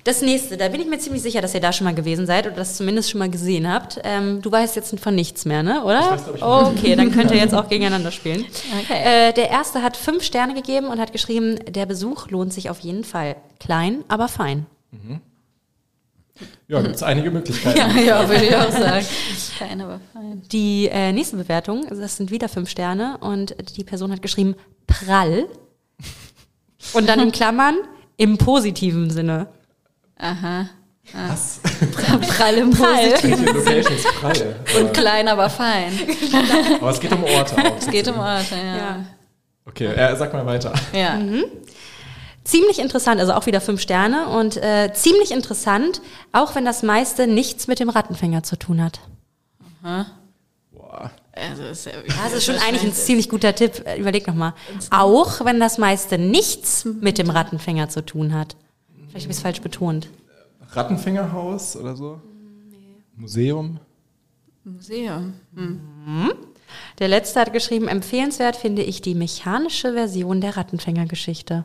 [0.04, 2.46] das nächste, da bin ich mir ziemlich sicher, dass ihr da schon mal gewesen seid
[2.46, 4.00] oder das zumindest schon mal gesehen habt.
[4.02, 5.84] Ähm, du weißt jetzt von nichts mehr, ne?
[5.84, 6.00] Oder?
[6.00, 8.44] Ich weiß, ich oh, okay, dann könnt ihr jetzt auch gegeneinander spielen.
[8.82, 9.28] Okay.
[9.28, 12.80] Äh, der erste hat fünf Sterne gegeben und hat geschrieben, der Besuch lohnt sich auf
[12.80, 13.36] jeden Fall.
[13.58, 14.66] Klein, aber fein.
[14.90, 15.20] Mhm.
[16.68, 17.78] Ja, gibt es einige Möglichkeiten.
[17.78, 19.04] ja, ja, würde ich auch sagen.
[19.56, 20.42] Klein, aber fein.
[20.52, 24.54] Die äh, nächste Bewertung, das sind wieder fünf Sterne und die Person hat geschrieben,
[24.86, 25.46] prall.
[26.92, 27.76] Und dann in Klammern
[28.16, 29.48] im positiven Sinne.
[30.18, 30.68] Aha.
[31.12, 31.60] Was?
[32.36, 34.56] Prall im positiven Locations prall.
[34.78, 35.92] Und klein, aber fein.
[36.80, 37.76] Aber es geht um Orte auch.
[37.78, 38.76] Es geht um Orte, ja.
[38.76, 39.04] ja.
[39.66, 40.72] Okay, äh, sag mal weiter.
[40.92, 41.14] Ja.
[41.16, 41.44] Mhm.
[42.50, 47.28] Ziemlich interessant, also auch wieder fünf Sterne und äh, ziemlich interessant, auch wenn das meiste
[47.28, 48.98] nichts mit dem Rattenfänger zu tun hat.
[49.84, 50.06] Aha.
[51.32, 51.92] Also ist ja,
[52.24, 53.84] das ist schon eigentlich ein ziemlich guter Tipp.
[53.96, 54.54] Überleg nochmal.
[54.90, 58.56] Auch wenn das meiste nichts mit dem Rattenfänger zu tun hat.
[59.08, 60.08] Vielleicht habe ich es falsch betont.
[60.72, 62.20] Rattenfängerhaus oder so?
[62.68, 62.76] Nee.
[63.16, 63.78] Museum?
[64.64, 65.34] Museum.
[65.54, 65.80] Hm.
[66.04, 66.32] Mhm.
[66.98, 71.64] Der letzte hat geschrieben, empfehlenswert finde ich die mechanische Version der Rattenfängergeschichte.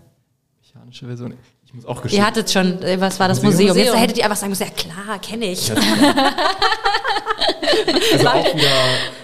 [0.75, 1.33] Mechanische Version.
[1.65, 2.21] Ich muss auch gestehen.
[2.21, 3.69] Ihr hattet schon, äh, was war das Museum?
[3.69, 3.85] Museum?
[3.93, 5.71] Jetzt hättet ihr einfach sagen müssen, ja klar, kenne ich.
[5.71, 5.81] also
[8.27, 8.67] auch wieder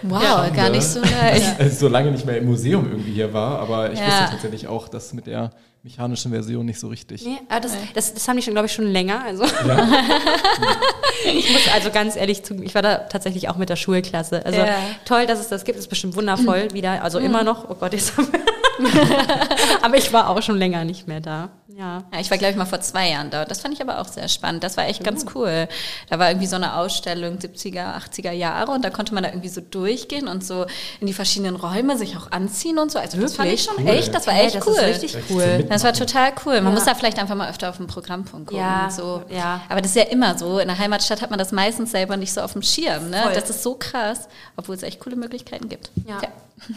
[0.03, 1.59] Wow, Schande, gar nicht so leicht.
[1.59, 4.07] Dass ich so lange nicht mehr im Museum irgendwie hier war, aber ich Ja.
[4.07, 5.51] wusste tatsächlich auch, dass mit der
[5.83, 7.23] mechanischen Version nicht so richtig.
[7.25, 9.23] Nee, aber das, das, das haben die schon, glaube ich, schon länger.
[9.23, 9.43] Also.
[11.25, 14.45] ich muss also ganz ehrlich zugeben, ich war da tatsächlich auch mit der Schulklasse.
[14.45, 14.75] Also Ja.
[15.05, 17.03] toll, dass es das gibt, ist bestimmt wundervoll wieder.
[17.03, 18.13] Also immer noch, oh Gott, jetzt
[19.81, 21.49] Aber ich war auch schon länger nicht mehr da.
[21.81, 22.03] Ja.
[22.13, 23.43] Ja, ich war, glaube ich, mal vor zwei Jahren da.
[23.43, 24.63] Das fand ich aber auch sehr spannend.
[24.63, 25.67] Das war echt ganz cool.
[26.09, 29.49] Da war irgendwie so eine Ausstellung 70er, 80er Jahre und da konnte man da irgendwie
[29.49, 30.65] so durchgehen und so
[30.99, 32.99] in die verschiedenen Räume sich auch anziehen und so.
[32.99, 33.87] Also das fand ich schon Cool.
[33.89, 34.75] echt, das war echt das cool.
[34.75, 35.65] ist richtig cool.
[35.69, 36.55] Das war total cool.
[36.61, 36.71] Man Ja.
[36.71, 38.63] muss da vielleicht einfach mal öfter auf den Programmpunkt gucken.
[38.63, 39.23] Ja, und so.
[39.29, 39.61] ja.
[39.67, 40.59] Aber das ist ja immer so.
[40.59, 43.09] In der Heimatstadt hat man das meistens selber nicht so auf dem Schirm.
[43.09, 43.21] Ne?
[43.23, 43.33] Voll.
[43.33, 45.89] Das ist so krass, obwohl es echt coole Möglichkeiten gibt.
[46.07, 46.19] Ja.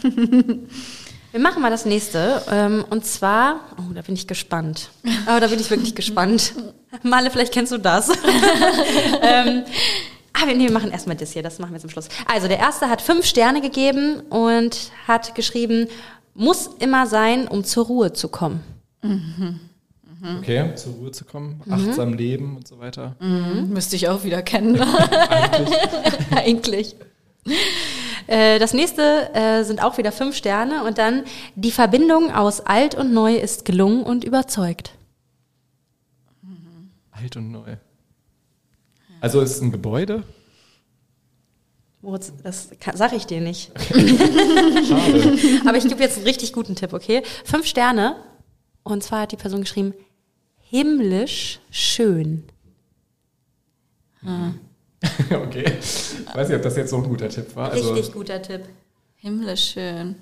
[1.35, 2.41] Wir machen mal das nächste.
[2.49, 4.89] Ähm, und zwar, oh, da bin ich gespannt.
[5.03, 6.53] Oh, da bin ich wirklich gespannt.
[7.03, 8.07] Male, vielleicht kennst du das.
[9.21, 9.65] ähm,
[10.31, 12.07] aber nee, wir machen erstmal das hier, das machen wir zum Schluss.
[12.25, 15.89] Also, der erste hat fünf Sterne gegeben und hat geschrieben,
[16.35, 18.61] muss immer sein, um zur Ruhe zu kommen.
[20.39, 21.73] Okay, zur Ruhe zu kommen, Mhm.
[21.73, 23.17] achtsam leben und so weiter.
[23.67, 24.81] Müsste ich auch wieder kennen.
[26.33, 26.95] Eigentlich.
[28.27, 31.23] Äh, das nächste äh, sind auch wieder fünf Sterne und dann
[31.55, 34.91] die Verbindung aus alt und neu ist gelungen und überzeugt.
[37.11, 37.77] Alt und neu.
[39.21, 40.23] Also ist es ein Gebäude?
[42.01, 43.71] Moritz, das kann, sag ich dir nicht.
[45.65, 47.23] Aber ich gebe jetzt einen richtig guten Tipp, okay?
[47.43, 48.17] Fünf Sterne.
[48.83, 49.95] Und zwar hat die Person geschrieben,
[50.59, 52.43] himmlisch schön.
[55.31, 55.77] okay.
[55.79, 57.71] Ich weiß nicht, ob das jetzt so ein guter Tipp war.
[57.71, 58.61] Also, Richtig guter Tipp.
[59.15, 60.15] Himmlisch schön.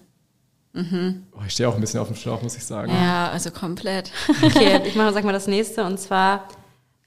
[0.76, 2.92] oh, ich stehe auch ein bisschen auf dem Schlauch, muss ich sagen.
[2.92, 4.12] Ja, also komplett.
[4.44, 5.84] Okay, ich mache, sag mal das nächste.
[5.84, 6.48] Und zwar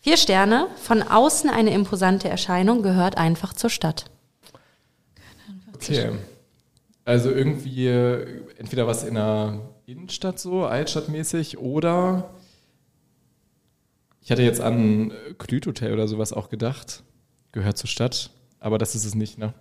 [0.01, 0.69] vier Sterne.
[0.77, 4.07] Von außen eine imposante Erscheinung gehört einfach zur Stadt.
[5.75, 6.13] Okay.
[7.05, 12.31] Also irgendwie äh, entweder was in der Innenstadt so, altstadtmäßig, oder
[14.21, 17.05] ich hatte jetzt an äh, Klüthotel oder sowas auch gedacht.
[17.53, 18.31] Gehört zur Stadt,
[18.61, 19.55] aber das ist es nicht, ne?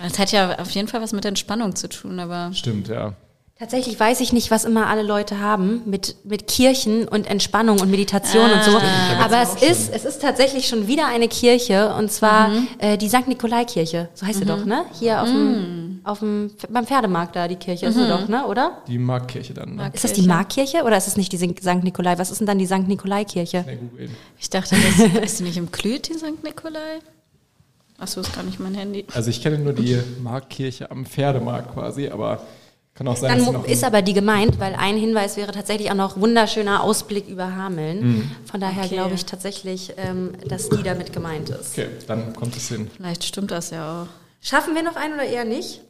[0.00, 3.14] Das hat ja auf jeden Fall was mit Entspannung zu tun, aber Stimmt, ja.
[3.58, 7.90] Tatsächlich weiß ich nicht, was immer alle Leute haben mit, mit Kirchen und Entspannung und
[7.92, 8.76] Meditation und so.
[9.20, 13.28] Aber es ist, es ist tatsächlich schon wieder eine Kirche und zwar äh, die St.
[13.28, 14.08] Nikolai-Kirche.
[14.14, 14.84] So heißt sie doch, ne?
[14.98, 18.46] Hier auf dem, auf dem, beim Pferdemarkt da die Kirche ist sie doch, ne?
[18.46, 18.78] Oder?
[18.88, 19.90] Die Marktkirche dann, ne?
[19.92, 21.82] Ist das die Markkirche oder ist es nicht die St.
[21.84, 22.18] Nikolai?
[22.18, 22.88] Was ist denn dann die St.
[22.88, 23.64] Nikolai-Kirche?
[24.38, 24.76] Ich dachte,
[25.14, 26.42] das ist nicht im Klüt, die St.
[26.42, 27.00] Nikolai?
[27.98, 29.04] Achso, ist gar nicht mein Handy.
[29.14, 32.42] Also ich kenne nur die Marktkirche am Pferdemarkt quasi, aber
[32.94, 35.90] kann auch sein, Dann dass noch ist aber die gemeint, weil ein Hinweis wäre tatsächlich
[35.90, 38.30] auch noch wunderschöner Ausblick über Hameln.
[38.44, 38.94] Von daher Okay.
[38.96, 41.72] glaube ich tatsächlich, ähm, dass die damit gemeint ist.
[41.78, 42.90] Okay, dann kommt es hin.
[42.96, 44.06] Vielleicht stimmt das ja auch.
[44.42, 45.80] Schaffen wir noch einen oder eher nicht?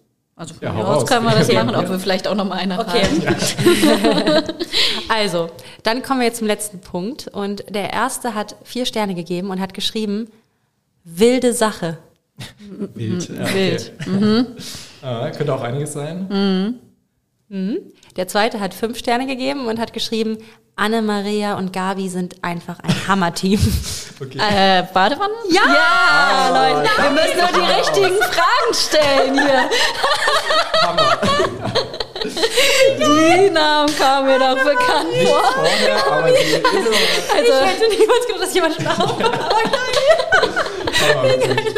[0.42, 2.56] Also von Ja, mir aus können wir das machen, ob wir vielleicht auch noch mal
[2.58, 3.02] eine Okay.
[3.04, 4.42] haben.
[5.08, 5.50] Also,
[5.84, 7.28] dann kommen wir jetzt zum letzten Punkt.
[7.28, 10.28] Und der erste hat vier Sterne gegeben und hat geschrieben,
[11.04, 11.98] wilde Sache.
[12.94, 13.28] Wild.
[13.28, 13.78] Ja, okay.
[14.04, 14.46] Wild.
[15.00, 16.80] Ah, könnte auch einiges sein.
[18.16, 20.38] Der zweite hat fünf Sterne gegeben und hat geschrieben,
[20.76, 23.60] Anne-Maria und Gabi sind einfach ein Hammerteam.
[24.22, 24.38] Okay.
[24.38, 25.32] Äh, Badewanne?
[25.50, 26.50] Ja!
[26.74, 29.68] Leute, wir müssen nur die richtigen Fragen stellen hier.
[30.80, 31.18] Hammer.
[32.24, 35.42] Die Namen kamen mir doch bekannt vor.
[35.54, 36.32] vorher, Also,
[37.52, 39.24] ich hätte niemals gedacht, dass jemand schlafen
[41.02, 41.22] Hammer.
[41.24, 41.74] wirklich.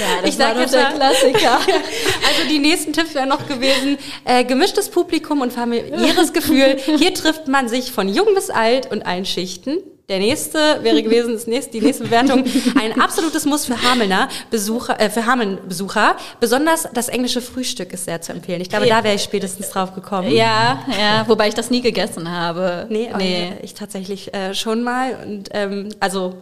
[0.00, 1.58] ja, das Ich sag war doch jetzt der Klassiker.
[2.24, 6.76] Also die nächsten Tipps wären noch gewesen, äh, gemischtes Publikum und familiäres Gefühl.
[6.98, 9.78] Hier trifft man sich von jung bis alt und allen Schichten.
[10.08, 12.44] Der nächste wäre gewesen, das nächste, die nächste Bewertung,
[12.78, 16.16] ein absolutes Muss für Hamelner Besucher, äh, für Hameln-Besucher.
[16.40, 18.60] Besonders das englische Frühstück ist sehr zu empfehlen.
[18.60, 20.30] Ich glaube, da wäre ich spätestens drauf gekommen.
[20.30, 22.86] Ja, ja, wobei ich das nie gegessen habe.
[22.90, 23.52] Nee, aber nee.
[23.62, 25.16] ich tatsächlich äh, schon mal.
[25.24, 26.34] Und ähm, also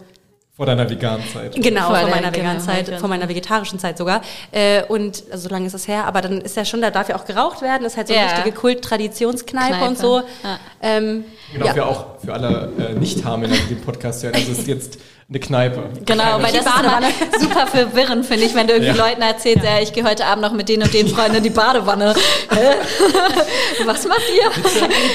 [0.61, 1.55] Vor deiner veganen Zeit.
[1.55, 4.21] Genau, Vor von der- meiner genau, veganen Zeit, von meiner vegetarischen Zeit sogar.
[4.51, 7.09] Äh, und also, so lange ist es her, aber dann ist ja schon, da darf
[7.09, 8.29] ja auch geraucht werden, ist halt so eine Ja.
[8.31, 10.17] richtige Kult-Traditionskneipe Kneipe, und so.
[10.43, 10.59] ja.
[10.83, 11.73] Ähm, Genau, ja.
[11.73, 14.35] für auch für alle äh, Nicht-Hamelner, die den Podcast hören.
[14.35, 14.99] Also es ist jetzt
[15.31, 15.83] eine Kneipe.
[16.05, 19.07] Genau, weil das ist immer super verwirrend, finde ich, wenn du irgendwie Ja.
[19.07, 19.79] Leuten erzählst, ja.
[19.81, 22.13] ich gehe heute Abend noch mit den und den Freunden in die Badewanne.
[22.49, 22.75] Hä?
[23.85, 24.51] Was macht ihr?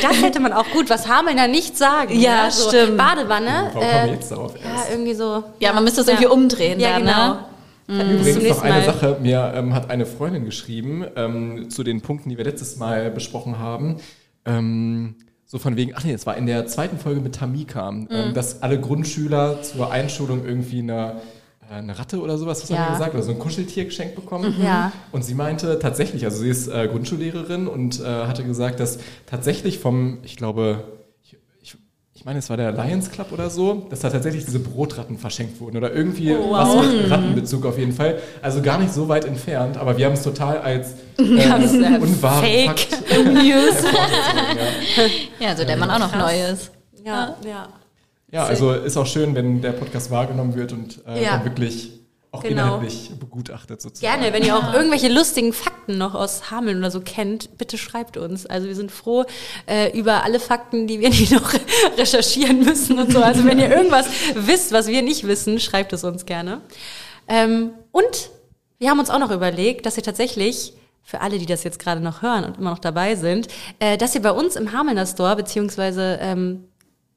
[0.01, 2.19] Das hätte man auch gut, was Hamelner nicht sagen.
[2.19, 2.97] Ja, so stimmt.
[2.97, 3.71] Badewanne.
[3.75, 4.91] Warum kommen wir Äh, jetzt darauf ja, erst?
[4.91, 5.45] irgendwie so.
[5.61, 7.29] Ja, man müsste es irgendwie umdrehen Ja, dann, genau.
[7.29, 7.39] ne?
[8.19, 8.85] Bis zum Übrigens noch eine Mal.
[8.85, 13.11] Sache, mir ähm, hat eine Freundin geschrieben ähm, zu den Punkten, die wir letztes Mal
[13.11, 13.99] besprochen haben.
[14.45, 15.15] Ähm,
[15.47, 18.09] so von wegen, ach nee, es war in der zweiten Folge mit Tamika, mhm.
[18.11, 21.21] ähm, dass alle Grundschüler zur Einschulung irgendwie eine
[21.71, 22.79] äh, eine Ratte oder sowas, was ja.
[22.79, 24.57] haben wir gesagt, oder so ein Kuscheltier geschenkt bekommen.
[24.57, 24.65] Mhm.
[24.65, 24.93] Ja.
[25.13, 29.79] Und sie meinte tatsächlich, also sie ist äh, Grundschullehrerin und äh, hatte gesagt, dass tatsächlich
[29.79, 30.85] vom, ich glaube,
[32.27, 35.77] meine, es war der Lions Club oder so, dass da tatsächlich diese Brotratten verschenkt wurden
[35.77, 36.77] oder irgendwie oh, wow.
[36.77, 38.19] was mit Rattenbezug auf jeden Fall.
[38.43, 42.45] Also gar nicht so weit entfernt, aber wir haben es total als äh, ja, unwahren
[42.45, 43.81] Fake Fakt News.
[43.85, 45.05] ja.
[45.39, 46.33] ja, also der man auch noch Krass.
[46.33, 46.73] neu ist.
[47.05, 47.69] Ja, ja.
[48.33, 51.45] Ja, also ist auch schön, wenn der Podcast wahrgenommen wird und äh, ja.
[51.45, 51.96] wirklich
[52.37, 52.67] auch genau.
[52.67, 54.21] inhaltlich begutachtet sozusagen.
[54.21, 58.17] Gerne, wenn ihr auch irgendwelche lustigen Fakten noch aus Hameln oder so kennt, bitte schreibt
[58.17, 58.47] uns.
[58.47, 59.25] Also wir sind froh
[59.67, 61.53] äh, über alle Fakten, die wir nicht noch
[61.97, 63.23] recherchieren müssen und so.
[63.23, 66.61] Also wenn ihr irgendwas wisst, was wir nicht wissen, schreibt es uns gerne.
[67.29, 68.31] Ähm, und
[68.79, 72.01] wir haben uns auch noch überlegt, dass ihr tatsächlich für alle, die das jetzt gerade
[72.01, 75.37] noch hören und immer noch dabei sind, äh, dass ihr bei uns im Hamelner Store
[75.37, 76.65] beziehungsweise ähm,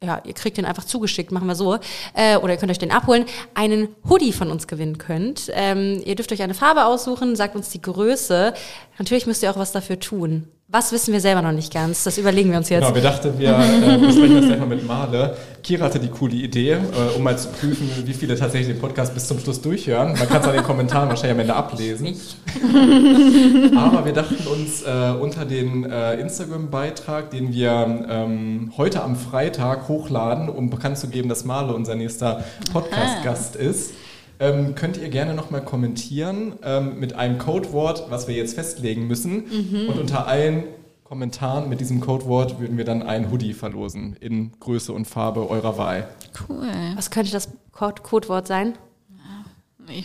[0.03, 1.77] ja, ihr kriegt den einfach zugeschickt, machen wir so,
[2.13, 5.51] äh, oder ihr könnt euch den abholen, einen Hoodie von uns gewinnen könnt.
[5.53, 8.53] Ähm, ihr dürft euch eine Farbe aussuchen, sagt uns die Größe.
[8.97, 10.47] Natürlich müsst ihr auch was dafür tun.
[10.69, 12.03] Was wissen wir selber noch nicht ganz?
[12.03, 12.83] Das überlegen wir uns jetzt.
[12.83, 15.35] Genau, wir dachten, wir äh, besprechen das gleich mal mit Male.
[15.63, 19.13] Kira hatte die coole Idee, äh, um mal zu prüfen, wie viele tatsächlich den Podcast
[19.13, 20.13] bis zum Schluss durchhören.
[20.17, 22.07] Man kann es an den Kommentaren wahrscheinlich am Ende ablesen.
[23.77, 29.87] Aber wir dachten uns, äh, unter den äh, Instagram-Beitrag, den wir ähm, heute am Freitag
[29.87, 33.91] hochladen, um bekannt zu geben, dass Male unser nächster Podcast-Gast ist,
[34.39, 39.43] ähm, könnt ihr gerne nochmal kommentieren ähm, mit einem Codewort, was wir jetzt festlegen müssen.
[39.49, 39.89] Mhm.
[39.89, 40.63] Und unter allen
[41.09, 45.75] Kommentaren mit diesem Codewort würden wir dann ein Hoodie verlosen in Größe und Farbe eurer
[45.75, 46.07] Wahl.
[46.47, 46.69] Cool.
[46.93, 48.77] Was könnte das Codewort sein?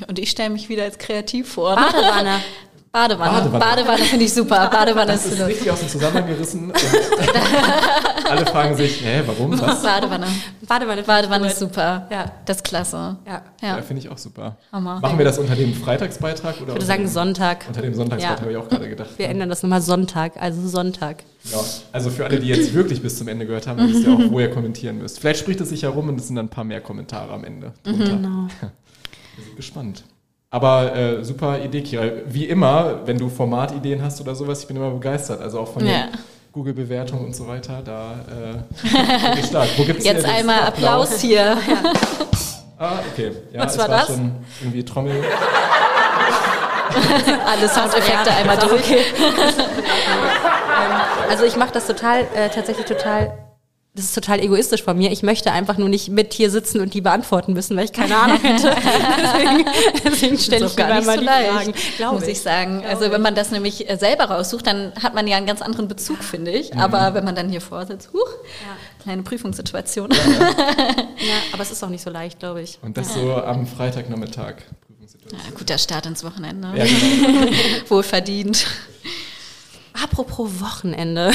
[0.09, 1.77] Und ich stelle mich wieder als kreativ vor.
[1.77, 2.41] Badewanne.
[2.95, 3.51] Badewanne.
[3.51, 4.69] Badewanne, Badewanne finde ich super.
[4.71, 6.73] Badewanne das ist, ist richtig aus dem Zusammenhang gerissen.
[8.31, 9.61] alle fragen sich, hä, warum?
[9.61, 9.83] Was?
[9.83, 10.29] Badewanne.
[10.69, 11.03] Badewanne.
[11.03, 12.07] Badewanne ist super.
[12.09, 12.31] Ja.
[12.45, 13.17] Das ist klasse.
[13.27, 13.77] Ja, ja.
[13.77, 14.59] ja finde ich auch super.
[14.71, 15.01] Hammer.
[15.01, 16.55] Machen wir das unter dem Freitagsbeitrag?
[16.61, 17.65] Oder ich würde sagen Sonntag.
[17.67, 18.43] Unter dem Sonntagsbeitrag ja.
[18.43, 19.11] habe ich auch gerade gedacht.
[19.17, 21.25] Wir ändern das nochmal Sonntag, also Sonntag.
[21.51, 21.59] Ja,
[21.91, 24.39] also für alle, die jetzt wirklich bis zum Ende gehört haben, wisst ihr auch, wo
[24.39, 25.19] ihr kommentieren müsst.
[25.19, 27.73] Vielleicht spricht es sich herum und es sind dann ein paar mehr Kommentare am Ende
[27.83, 28.05] drunter.
[28.05, 28.47] Genau.
[29.37, 30.05] Wir sind gespannt.
[30.55, 32.05] Aber äh, super Idee, Kira.
[32.27, 35.41] Wie immer, wenn du Formatideen hast oder sowas, ich bin immer begeistert.
[35.41, 36.05] Also auch von ja.
[36.53, 39.67] Google-Bewertungen und so weiter, da äh, ich stark.
[39.77, 41.57] Wo gibt's Jetzt einmal Applaus, Applaus hier.
[42.79, 43.33] ah, okay.
[43.53, 44.07] Ja, Was war war das?
[44.07, 44.31] Schon
[44.61, 45.17] irgendwie Trommel.
[47.47, 48.75] Alle Soundeffekte ja, einmal durch.
[48.75, 48.99] Okay.
[51.31, 53.44] also ich mache das total, äh, tatsächlich total
[53.97, 55.13] das ist total egoistisch von mir.
[55.13, 58.17] Ich möchte einfach nur nicht mit hier sitzen und die beantworten müssen, weil ich keine
[58.17, 58.75] Ahnung hätte.
[59.23, 59.65] deswegen,
[60.05, 62.81] deswegen stelle ich gar nicht mal so die Fragen, muss ich, ich sagen.
[62.81, 65.63] Glaube also wenn man das nämlich äh, selber raussucht, dann hat man ja einen ganz
[65.63, 66.75] anderen Bezug, finde ich.
[66.75, 66.81] Mhm.
[66.81, 68.77] Aber wenn man dann hier vorsitzt, huch, ja.
[69.05, 70.11] kleine Prüfungssituation.
[70.11, 70.41] Ja, ja.
[70.41, 72.81] ja, aber es ist auch nicht so leicht, glaube ich.
[72.83, 74.55] Und das so am Freitagnachmittag.
[75.31, 76.73] Ja, guter Start ins Wochenende.
[76.77, 77.53] Ja, genau.
[77.89, 78.67] Wohlverdient.
[80.03, 81.33] Apropos Wochenende.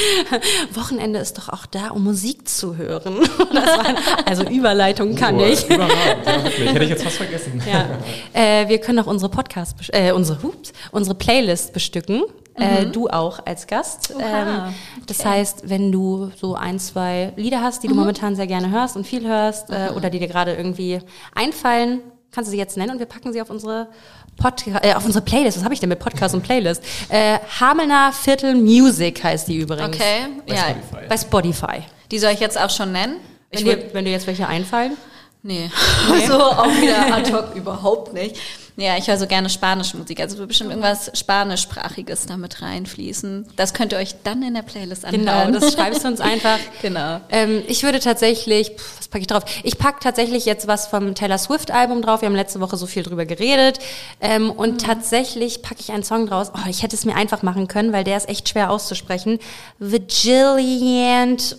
[0.74, 3.16] Wochenende ist doch auch da, um Musik zu hören.
[3.38, 3.94] War,
[4.26, 5.64] also Überleitung kann oh, ich.
[5.64, 6.70] Überragend, ja, wirklich.
[6.72, 7.62] Hätte ich jetzt fast vergessen.
[7.70, 7.86] Ja.
[8.32, 12.22] Äh, wir können auch unsere Podcast, äh, unsere, hups, unsere Playlist bestücken.
[12.54, 12.88] Äh, mhm.
[12.88, 14.14] Äh, du auch als Gast.
[14.18, 14.74] Ähm,
[15.06, 15.28] das okay.
[15.28, 18.00] heißt, wenn du so ein, zwei Lieder hast, die du mhm.
[18.00, 19.96] momentan sehr gerne hörst und viel hörst äh, mhm.
[19.96, 21.00] oder die dir gerade irgendwie
[21.34, 23.88] einfallen, kannst du sie jetzt nennen und wir packen sie auf unsere
[24.36, 25.58] Podcast, äh, auf unsere Playlist.
[25.58, 26.82] Was habe ich denn mit Podcast und Playlist?
[27.08, 29.96] Äh, Hamelner Viertel Music heißt die übrigens.
[29.96, 30.62] Okay, bei ja.
[30.62, 31.08] Spotify.
[31.08, 31.82] Bei Spotify.
[32.10, 33.16] Die soll ich jetzt auch schon nennen?
[33.50, 34.96] Wenn, dir, wenn dir jetzt welche einfallen?
[35.42, 35.70] Nee, nee.
[36.12, 38.36] also auch wieder ad hoc überhaupt nicht.
[38.76, 40.18] Ja, ich höre so gerne spanische Musik.
[40.20, 43.46] Also wird bestimmt irgendwas Spanischsprachiges damit reinfließen.
[43.54, 45.52] Das könnt ihr euch dann in der Playlist anhören.
[45.52, 46.58] Genau, das schreibst du uns einfach.
[46.80, 47.20] genau.
[47.28, 49.44] Ähm, ich würde tatsächlich, pff, was packe ich drauf?
[49.62, 52.22] Ich packe tatsächlich jetzt was vom Taylor Swift Album drauf.
[52.22, 53.78] Wir haben letzte Woche so viel drüber geredet.
[54.22, 54.78] Ähm, und mhm.
[54.78, 56.50] tatsächlich packe ich einen Song draus.
[56.54, 59.38] Oh, ich hätte es mir einfach machen können, weil der ist echt schwer auszusprechen.
[59.78, 61.56] Vigilant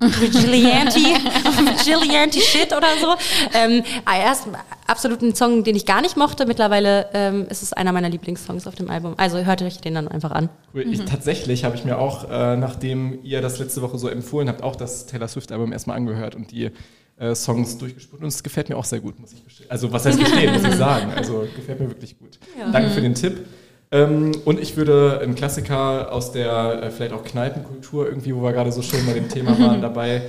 [0.00, 3.14] Vigilante, Vigilante Shit oder so.
[3.54, 4.48] Ähm, ah, erst
[4.86, 6.46] absolut ein Song, den ich gar nicht mochte.
[6.46, 9.14] Mittlerweile ähm, ist es einer meiner Lieblingssongs auf dem Album.
[9.18, 10.48] Also hört euch den dann einfach an.
[10.74, 10.86] Cool.
[10.90, 11.06] Ich, mhm.
[11.06, 14.76] Tatsächlich habe ich mir auch, äh, nachdem ihr das letzte Woche so empfohlen habt, auch
[14.76, 16.70] das Taylor Swift Album erstmal angehört und die
[17.18, 18.22] äh, Songs durchgespielt.
[18.22, 19.70] Und es gefällt mir auch sehr gut, muss ich gestehen.
[19.70, 21.12] Also was heißt gestehen, muss ich sagen.
[21.14, 22.38] Also gefällt mir wirklich gut.
[22.58, 22.70] Ja.
[22.70, 23.46] Danke für den Tipp.
[23.92, 28.52] Ähm, und ich würde einen Klassiker aus der äh, vielleicht auch Kneipenkultur irgendwie, wo wir
[28.52, 30.22] gerade so schön bei dem Thema waren, dabei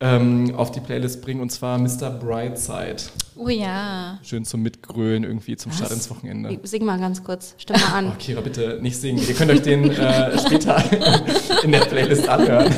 [0.00, 2.10] ähm, auf die Playlist bringen und zwar Mr.
[2.10, 2.96] Brightside.
[3.36, 4.18] Oh ja.
[4.22, 5.78] Schön zum Mitgrölen irgendwie zum Was?
[5.78, 6.58] Start ins Wochenende.
[6.62, 8.06] Sing mal ganz kurz, stimm mal an.
[8.12, 9.20] Oh, Kira, bitte nicht singen.
[9.26, 10.82] Ihr könnt euch den äh, später
[11.64, 12.72] in der Playlist anhören.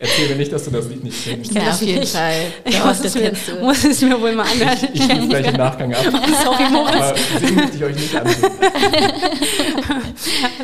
[0.00, 1.52] Erzähl mir nicht, dass du das Lied nicht kennst.
[1.52, 2.52] Ja, auf jeden Fall.
[2.64, 4.78] Ich muss es, mir, muss es mir wohl mal anhören.
[4.92, 6.02] Ich, ich gebe gleich im Nachgang ab.
[6.44, 6.94] Sorry, Moritz.
[6.94, 8.50] Aber möchte ich euch nicht ansehen.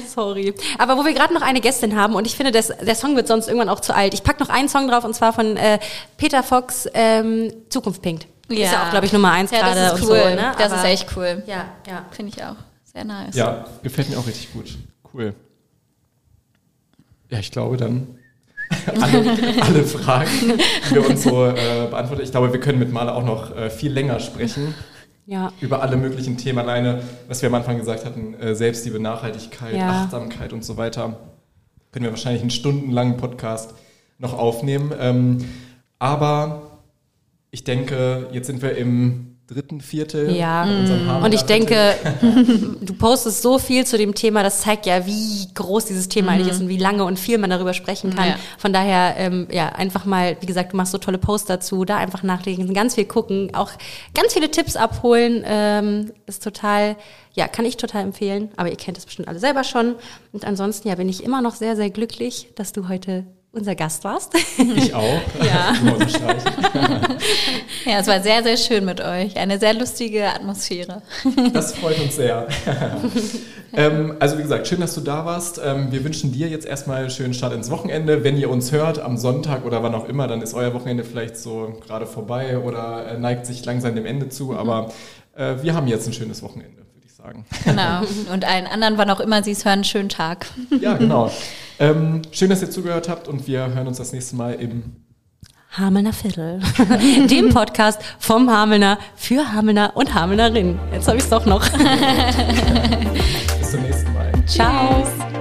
[0.15, 0.55] Sorry.
[0.79, 3.27] Aber wo wir gerade noch eine Gästin haben und ich finde, das, der Song wird
[3.27, 4.15] sonst irgendwann auch zu alt.
[4.15, 5.81] Ich packe noch einen Song drauf und zwar von äh,
[6.17, 8.29] Peter Fox, ähm, Zukunft pinkt.
[8.49, 8.67] Ja.
[8.67, 9.81] Ist ja auch, glaube ich, Nummer eins ja, gerade.
[9.81, 10.17] Das ist cool.
[10.17, 10.53] So, ne?
[10.59, 11.43] Das Aber ist echt cool.
[11.47, 12.05] Ja, ja.
[12.13, 12.57] Finde ich auch.
[12.85, 13.35] Sehr nice.
[13.35, 14.77] Ja, gefällt mir auch richtig gut.
[15.13, 15.35] Cool.
[17.31, 18.19] Ja, ich glaube dann
[19.01, 20.31] alle, alle Fragen,
[20.91, 22.25] die wir uns so äh, beantwortet.
[22.25, 24.75] Ich glaube, wir können mit Male auch noch äh, viel länger sprechen.
[25.27, 25.53] Ja.
[25.61, 30.03] Über alle möglichen Themen alleine, was wir am Anfang gesagt hatten, äh, Selbstliebe, Nachhaltigkeit, ja.
[30.03, 31.19] Achtsamkeit und so weiter.
[31.93, 33.75] Können wir wahrscheinlich einen stundenlangen Podcast
[34.19, 34.93] noch aufnehmen.
[34.99, 35.45] Ähm,
[35.99, 36.81] aber
[37.51, 40.35] ich denke, jetzt sind wir im dritten Viertel.
[40.35, 40.67] Ja,
[41.23, 41.95] und ich denke,
[42.81, 46.35] du postest so viel zu dem Thema, das zeigt ja, wie groß dieses Thema mhm.
[46.35, 48.29] eigentlich ist und wie lange und viel man darüber sprechen kann.
[48.29, 48.37] Ja.
[48.57, 51.99] Von daher, ähm, ja, einfach mal, wie gesagt, du machst so tolle Posts dazu, da
[51.99, 53.71] einfach nachlegen, ganz viel gucken, auch
[54.15, 56.97] ganz viele Tipps abholen, ähm, ist total,
[57.35, 59.97] ja, kann ich total empfehlen, aber ihr kennt das bestimmt alle selber schon.
[60.33, 64.05] Und ansonsten, ja, bin ich immer noch sehr, sehr glücklich, dass du heute unser Gast
[64.05, 64.33] warst.
[64.77, 65.21] Ich auch.
[65.45, 65.75] Ja.
[67.85, 69.37] ja, es war sehr, sehr schön mit euch.
[69.37, 71.03] Eine sehr lustige Atmosphäre.
[71.53, 72.47] Das freut uns sehr.
[73.73, 75.61] ähm, also wie gesagt, schön, dass du da warst.
[75.65, 78.25] Ähm, wir wünschen dir jetzt erstmal einen schönen Start ins Wochenende.
[78.25, 81.37] Wenn ihr uns hört am Sonntag oder wann auch immer, dann ist euer Wochenende vielleicht
[81.37, 84.53] so gerade vorbei oder äh, neigt sich langsam dem Ende zu.
[84.53, 84.57] Mhm.
[84.57, 84.93] Aber
[85.37, 86.84] äh, wir haben jetzt ein schönes Wochenende
[87.25, 87.45] sagen.
[87.65, 88.03] Genau.
[88.33, 90.47] Und allen anderen, wann auch immer Sie es hören, einen schönen Tag.
[90.81, 91.31] Ja, genau.
[91.79, 94.97] Ähm, schön, dass ihr zugehört habt und wir hören uns das nächste Mal im
[95.73, 96.61] Hamelner Viertel,
[97.31, 100.79] dem Podcast vom Hamelner für Hamelner und Hamelnerinnen.
[100.93, 101.69] Jetzt habe ich es doch noch.
[103.59, 104.33] Bis zum nächsten Mal.
[104.47, 105.03] Ciao.
[105.03, 105.34] Tschüss.